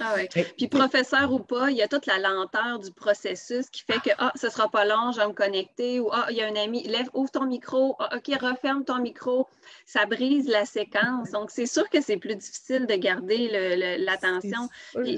[0.00, 0.16] ah
[0.56, 4.10] Puis professeur ou pas, il y a toute la lenteur du processus qui fait que
[4.18, 6.56] ah, ce sera pas long, je vais me connecter ou ah, il y a un
[6.56, 9.48] ami, lève, ouvre ton micro, ah, OK, referme ton micro.
[9.84, 11.30] Ça brise la séquence.
[11.30, 14.68] Donc, c'est sûr que c'est plus difficile de garder l'attention.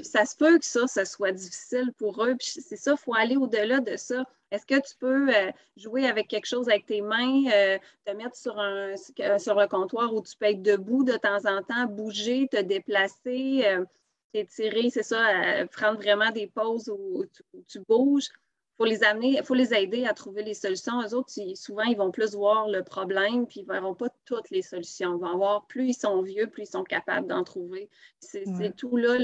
[0.03, 2.35] Ça se peut que ça, ce soit difficile pour eux.
[2.39, 4.23] C'est ça, il faut aller au-delà de ça.
[4.51, 8.35] Est-ce que tu peux euh, jouer avec quelque chose avec tes mains, euh, te mettre
[8.35, 8.95] sur un,
[9.37, 13.63] sur un comptoir où tu peux être debout de temps en temps, bouger, te déplacer?
[13.65, 13.85] Euh,
[14.33, 17.25] étirer, c'est ça, prendre vraiment des pauses où,
[17.67, 18.27] tu, bouges?
[18.27, 21.01] Il faut les amener, il faut les aider à trouver les solutions.
[21.01, 24.51] Eux autres, souvent, ils vont plus voir le problème, puis ils ne verront pas toutes
[24.51, 25.17] les solutions.
[25.17, 27.89] Ils vont voir, plus ils sont vieux, plus ils sont capables d'en trouver.
[28.19, 28.45] C'est
[28.75, 29.17] tout là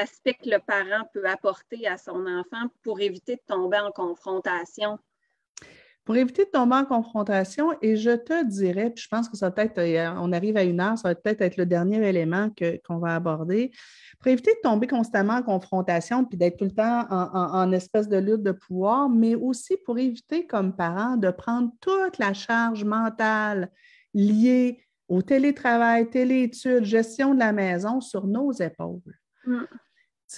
[0.00, 4.98] l'aspect que le parent peut apporter à son enfant pour éviter de tomber en confrontation?
[6.10, 9.52] pour éviter de tomber en confrontation, et je te dirais, puis je pense que ça
[9.52, 12.50] peut être, euh, on arrive à une heure, ça va peut-être être le dernier élément
[12.84, 13.70] qu'on va aborder,
[14.18, 18.16] pour éviter de tomber constamment en confrontation, puis d'être tout le temps en, espèce de
[18.16, 23.70] lutte de pouvoir, mais aussi pour éviter comme parents de prendre toute la charge mentale
[24.12, 29.00] liée au télétravail, téléétudes, gestion de la maison sur nos épaules.
[29.46, 29.62] Mm.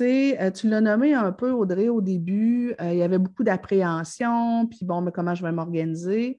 [0.01, 2.75] Euh, tu l'as nommé un peu, Audrey, au début.
[2.81, 6.39] Euh, il y avait beaucoup d'appréhension, puis bon, mais comment je vais m'organiser?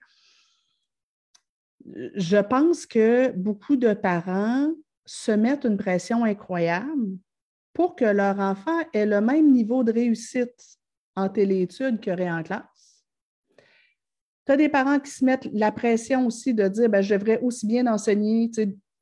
[1.86, 4.72] Je pense que beaucoup de parents
[5.06, 7.18] se mettent une pression incroyable
[7.74, 10.78] pour que leur enfant ait le même niveau de réussite
[11.16, 13.04] en téléétudes qu'il aurait en classe.
[14.46, 17.40] Tu as des parents qui se mettent la pression aussi de dire ben, je devrais
[17.42, 18.50] aussi bien enseigner,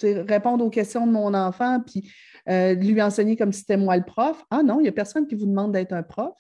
[0.04, 2.12] répondre aux questions de mon enfant, puis
[2.49, 4.43] euh, lui enseigner comme si c'était moi le prof.
[4.49, 6.36] Ah non, il n'y a personne qui vous demande d'être un prof.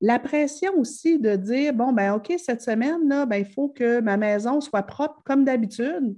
[0.00, 4.00] La pression aussi de dire, bon, ben OK, cette semaine, là, ben, il faut que
[4.00, 6.16] ma maison soit propre comme d'habitude.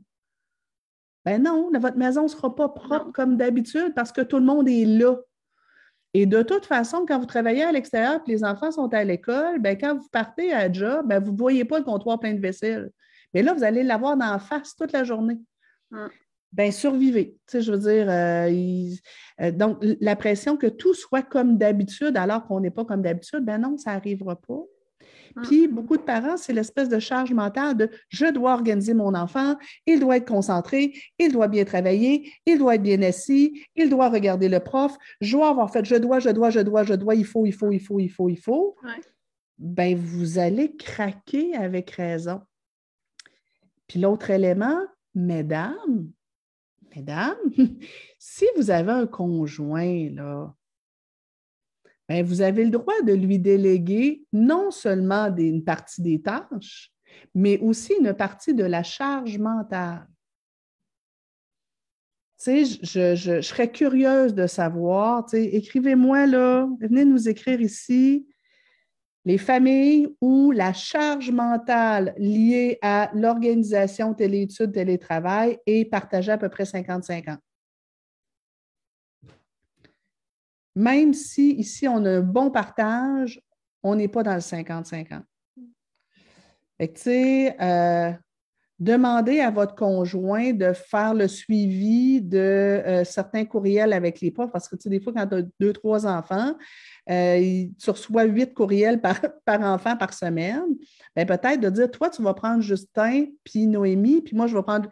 [1.24, 4.68] Ben non, votre maison ne sera pas propre comme d'habitude parce que tout le monde
[4.68, 5.16] est là.
[6.14, 9.58] Et de toute façon, quand vous travaillez à l'extérieur et les enfants sont à l'école,
[9.60, 12.40] ben, quand vous partez à job, ben, vous ne voyez pas le comptoir plein de
[12.40, 12.90] vaisselle.
[13.34, 15.38] Mais là, vous allez l'avoir dans la face toute la journée.
[15.92, 16.08] Hum
[16.52, 17.36] ben survivez.
[17.46, 18.50] Tu sais, je veux dire, euh,
[19.40, 23.44] euh, donc la pression que tout soit comme d'habitude alors qu'on n'est pas comme d'habitude,
[23.44, 24.62] ben non, ça n'arrivera pas.
[25.36, 25.42] Ah.
[25.42, 29.56] Puis beaucoup de parents, c'est l'espèce de charge mentale de je dois organiser mon enfant,
[29.86, 34.08] il doit être concentré, il doit bien travailler, il doit être bien assis, il doit
[34.08, 37.14] regarder le prof, je dois avoir fait je dois, je dois, je dois, je dois,
[37.14, 38.76] il faut, il faut, il faut, il faut, il faut.
[39.58, 42.40] Ben vous allez craquer avec raison.
[43.88, 44.80] Puis l'autre élément,
[45.14, 46.10] mesdames,
[46.96, 47.36] mesdames,
[48.18, 50.54] si vous avez un conjoint, là,
[52.08, 56.92] ben, vous avez le droit de lui déléguer non seulement une partie des tâches,
[57.34, 60.06] mais aussi une partie de la charge mentale.
[62.44, 68.26] je, je, serais curieuse de savoir, écrivez-moi là, venez nous écrire ici
[69.26, 76.48] les familles où la charge mentale liée à l'organisation téléétudes, télétravail est partagée à peu
[76.48, 77.36] près 50-50.
[80.76, 83.42] Même si ici on a un bon partage,
[83.82, 85.22] on n'est pas dans le 50-50.
[86.78, 88.12] tu sais, euh,
[88.78, 94.52] demandez à votre conjoint de faire le suivi de euh, certains courriels avec les profs,
[94.52, 96.54] parce que tu sais, des fois, quand tu as deux, trois enfants,
[97.10, 99.18] euh, tu reçois huit courriels par,
[99.48, 100.76] enfant par semaine,
[101.14, 104.62] bien, peut-être de dire, toi, tu vas prendre Justin, puis Noémie, puis moi, je vais
[104.62, 104.90] prendre...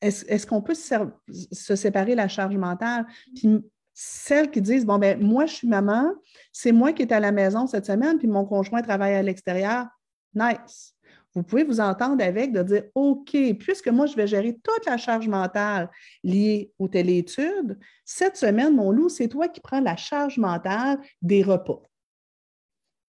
[0.00, 3.04] Est-ce qu'on peut se, séparer la charge mentale?
[3.36, 3.58] Puis
[3.92, 6.14] celles qui disent, bon, ben moi, je suis maman,
[6.52, 9.88] c'est moi qui est à la maison cette semaine, puis mon conjoint travaille à l'extérieur.
[10.34, 10.94] Nice
[11.34, 14.96] vous pouvez vous entendre avec de dire OK, puisque moi, je vais gérer toute la
[14.96, 15.88] charge mentale
[16.24, 21.42] liée aux téléétudes, cette semaine, mon loup, c'est toi qui prends la charge mentale des
[21.42, 21.82] repas.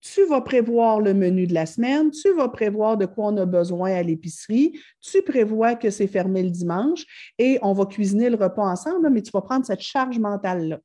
[0.01, 3.45] Tu vas prévoir le menu de la semaine, tu vas prévoir de quoi on a
[3.45, 7.05] besoin à l'épicerie, tu prévois que c'est fermé le dimanche
[7.37, 10.79] et on va cuisiner le repas ensemble, mais tu vas prendre cette charge mentale-là.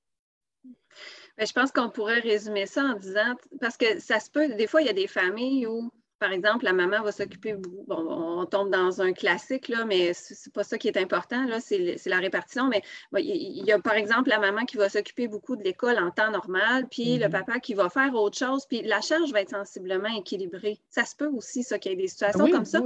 [1.39, 4.67] Ben, je pense qu'on pourrait résumer ça en disant, parce que ça se peut, des
[4.67, 8.47] fois, il y a des familles où par exemple, la maman va s'occuper, bon, on
[8.47, 12.19] tombe dans un classique, là, mais c'est pas ça qui est important, là, c'est la
[12.19, 12.69] répartition.
[12.69, 12.83] Mais
[13.19, 16.31] il y a, par exemple, la maman qui va s'occuper beaucoup de l'école en temps
[16.31, 17.31] normal, puis le mm-hmm.
[17.31, 20.79] papa qui va faire autre chose, puis la charge va être sensiblement équilibrée.
[20.89, 22.81] Ça se peut aussi, ça, qu'il y ait des situations comme ça.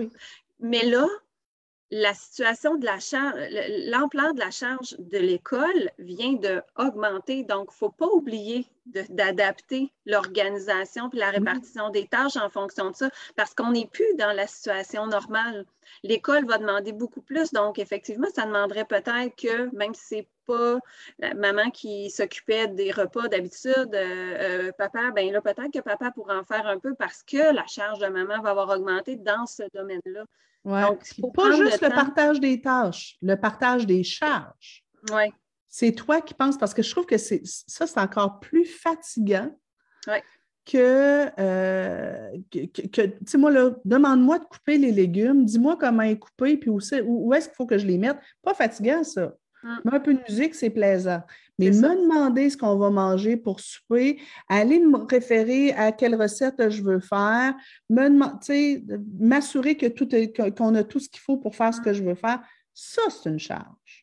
[0.58, 1.06] Mais là,
[1.90, 3.34] la situation de la charge,
[3.88, 7.42] l'ampleur de la charge de l'école vient d'augmenter.
[7.44, 8.66] Donc, il ne faut pas oublier
[9.11, 14.14] d'adapter l'organisation et la répartition des tâches en fonction de ça, parce qu'on n'est plus
[14.18, 15.64] dans la situation normale.
[16.03, 17.53] L'école va demander beaucoup plus.
[17.53, 20.78] Donc, effectivement, ça demanderait peut-être que, même si ce n'est pas
[21.18, 26.11] la maman qui s'occupait des repas d'habitude, euh, euh, papa, ben là, peut-être que papa
[26.11, 29.47] pourra en faire un peu parce que la charge de maman va avoir augmenté dans
[29.47, 30.24] ce domaine-là.
[30.64, 31.03] Donc,
[31.34, 34.84] pas juste le, partage des tâches, le partage des charges.
[35.11, 35.32] Oui.
[35.70, 39.50] C'est toi qui penses, parce que je trouve que ça, c'est encore plus fatigant
[40.66, 43.52] que, euh, que, tu sais, moi,
[43.84, 47.66] demande-moi de couper les légumes, dis-moi comment les couper, puis où, où est-ce qu'il faut
[47.66, 48.18] que je les mette.
[48.42, 49.34] Pas fatigant, ça.
[49.62, 49.80] Hum.
[49.92, 51.22] Un peu de musique, c'est plaisant.
[51.58, 54.18] Mais me demander ce qu'on va manger pour souper,
[54.48, 57.54] aller me référer à quelle recette je veux faire,
[57.90, 60.08] m'assurer que tout
[60.56, 62.40] qu'on a tout ce qu'il faut pour faire ce que je veux faire,
[62.72, 63.99] ça, c'est une charge.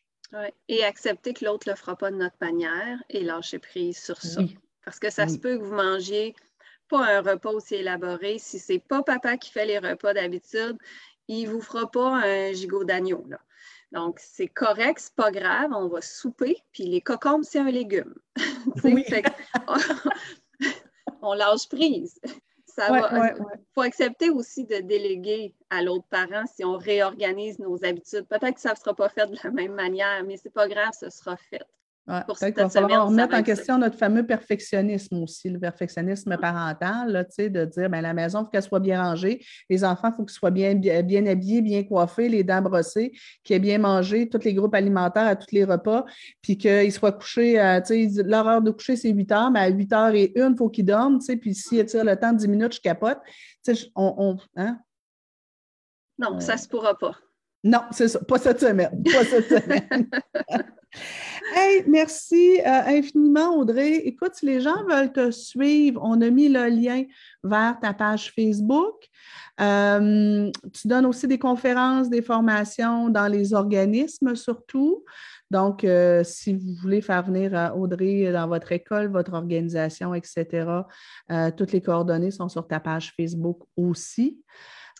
[0.68, 4.20] Et accepter que l'autre ne le fera pas de notre manière et lâcher prise sur
[4.20, 4.42] ça.
[4.84, 6.34] Parce que ça se peut que vous mangiez
[6.88, 8.38] pas un repas aussi élaboré.
[8.38, 10.76] Si c'est pas papa qui fait les repas d'habitude,
[11.28, 13.26] il vous fera pas un gigot d'agneau.
[13.92, 16.62] Donc, c'est correct, c'est pas grave, on va souper.
[16.72, 18.14] Puis les cocombes, c'est un légume.
[21.22, 22.20] on lâche prise.
[22.78, 28.26] Il faut accepter aussi de déléguer à l'autre parent si on réorganise nos habitudes.
[28.28, 30.68] Peut-être que ça ne sera pas fait de la même manière, mais ce n'est pas
[30.68, 31.62] grave, ce sera fait.
[32.08, 37.24] Peut-être qu'il va falloir remettre en question notre fameux perfectionnisme aussi, le perfectionnisme parental, là,
[37.24, 40.24] de dire ben, la maison, il faut qu'elle soit bien rangée, les enfants, il faut
[40.24, 43.12] qu'ils soient bien, bien, habillés, bien coiffés, les dents brossées,
[43.44, 46.06] qu'ils aient bien mangé, tous les groupes alimentaires à tous les repas,
[46.40, 47.56] puis qu'ils soient couchés,
[48.24, 50.70] leur heure de coucher, c'est 8 heures, mais à 8 heures et une, il faut
[50.70, 53.18] qu'ils dorment, puis s'ils étirent le temps de 10 minutes, je capote.
[53.94, 54.78] On, hein?
[56.18, 57.14] Non, ça ne se pourra pas.
[57.64, 59.02] Non, c'est ça, pas cette semaine.
[59.04, 60.08] Pas cette semaine.
[61.54, 63.96] hey, merci euh, infiniment, Audrey.
[63.96, 67.04] Écoute, si les gens veulent te suivre, on a mis le lien
[67.42, 69.08] vers ta page Facebook.
[69.60, 75.04] Euh, tu donnes aussi des conférences, des formations dans les organismes surtout.
[75.50, 80.68] Donc, euh, si vous voulez faire venir Audrey dans votre école, votre organisation, etc.,
[81.56, 84.42] toutes les coordonnées sont sur ta page Facebook aussi.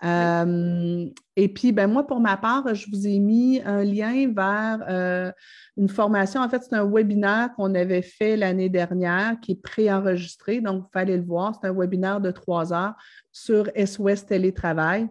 [0.04, 4.84] Euh, et puis, ben, moi, pour ma part, je vous ai mis un lien vers
[4.88, 5.32] euh,
[5.76, 6.40] une formation.
[6.40, 10.60] En fait, c'est un webinaire qu'on avait fait l'année dernière qui est préenregistré.
[10.60, 11.58] Donc, vous fallait le voir.
[11.60, 12.94] C'est un webinaire de trois heures
[13.32, 15.08] sur SOS Télétravail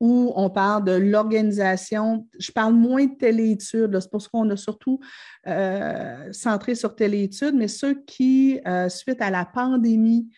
[0.00, 2.28] où on parle de l'organisation.
[2.38, 5.00] Je parle moins de téléétudes, c'est pour qu'on a surtout
[5.46, 10.28] euh, centré sur téléétudes, mais ceux qui, suite à la pandémie,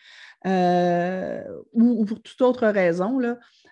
[0.47, 1.43] euh,
[1.73, 3.19] ou, pour toute autre raison,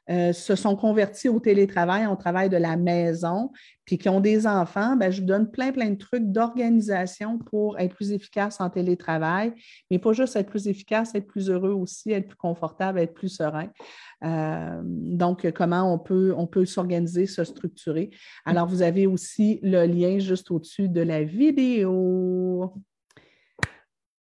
[0.10, 3.52] euh, se sont convertis au télétravail, au travail de la maison,
[3.86, 7.80] puis qui ont des enfants, ben, je vous donne plein, plein de trucs d'organisation pour
[7.80, 9.54] être plus efficace en télétravail,
[9.90, 13.30] mais pas juste être plus efficace, être plus heureux aussi, être plus confortable, être plus
[13.30, 13.70] serein.
[14.24, 18.10] Euh, donc, comment on peut, on peut s'organiser, se structurer.
[18.46, 22.74] Alors, vous avez aussi le lien juste au-dessus de la vidéo.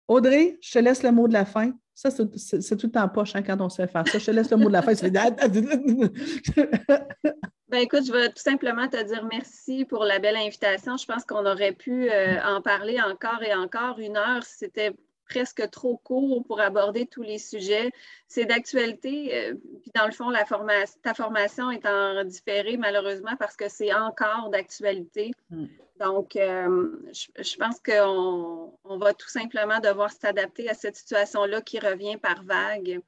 [0.08, 1.72] Audrey, je te laisse le mot de la fin.
[2.02, 4.18] Ça, c'est tout temps poche hein, quand on se fait faire ça.
[4.18, 4.93] Je te laisse le mot de la fin.
[7.70, 10.97] ben, écoute, je vais tout simplement te dire merci pour la belle invitation.
[10.97, 14.41] Je pense qu'on aurait pu euh, en parler encore et encore une heure.
[14.41, 14.95] C'était
[15.32, 17.92] presque trop court pour aborder tous les sujets.
[18.28, 19.34] C'est d'actualité.
[19.34, 20.44] Euh, puis dans le fond, la
[21.02, 25.32] ta formation est en différé malheureusement parce que c'est encore d'actualité.
[25.50, 25.66] Mm.
[26.00, 31.80] Donc, euh, je, pense qu'on on va tout simplement devoir s'adapter à cette situation-là qui
[31.80, 33.02] revient par vague.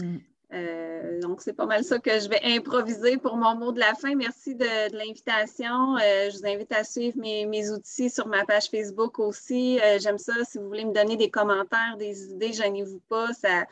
[0.00, 0.18] Mm.
[0.52, 3.94] Euh, donc, c'est pas mal ça que je vais improviser pour mon mot de la
[3.94, 4.14] fin.
[4.14, 5.96] Merci de, l'invitation.
[5.96, 9.78] Euh, je vous invite à suivre mes, outils sur ma page Facebook aussi.
[10.00, 10.32] J'aime ça.
[10.44, 13.32] Si vous voulez me donner des commentaires, des idées, gênez-vous pas.
[13.34, 13.66] Ça,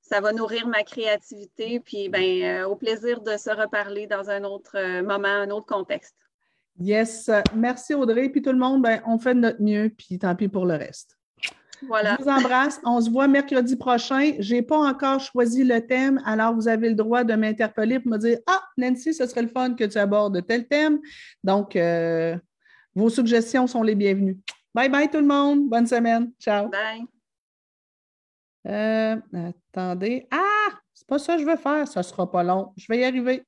[0.00, 1.80] ça va nourrir ma créativité.
[1.80, 6.16] Puis, ben, au plaisir de se reparler dans un autre moment, un autre contexte.
[6.78, 7.30] Yes.
[7.54, 8.30] Merci Audrey.
[8.30, 10.74] Puis tout le monde, ben, on fait de notre mieux, puis tant pis pour le
[10.74, 11.18] reste.
[11.86, 12.16] Voilà.
[12.18, 12.80] Je vous embrasse.
[12.84, 14.32] On se voit mercredi prochain.
[14.38, 18.12] Je n'ai pas encore choisi le thème, alors vous avez le droit de m'interpeller pour
[18.12, 21.00] me dire Ah, Nancy, ce serait le fun que tu abordes tel thème.
[21.42, 22.36] Donc, euh,
[22.94, 24.38] vos suggestions sont les bienvenues.
[24.74, 25.68] Bye bye tout le monde.
[25.68, 26.32] Bonne semaine.
[26.40, 26.68] Ciao.
[26.68, 27.04] Bye.
[28.66, 29.16] Euh,
[29.72, 30.26] attendez.
[30.30, 31.86] Ah, c'est pas ça que je veux faire.
[31.88, 32.72] Ça sera pas long.
[32.76, 33.40] Je vais y arriver.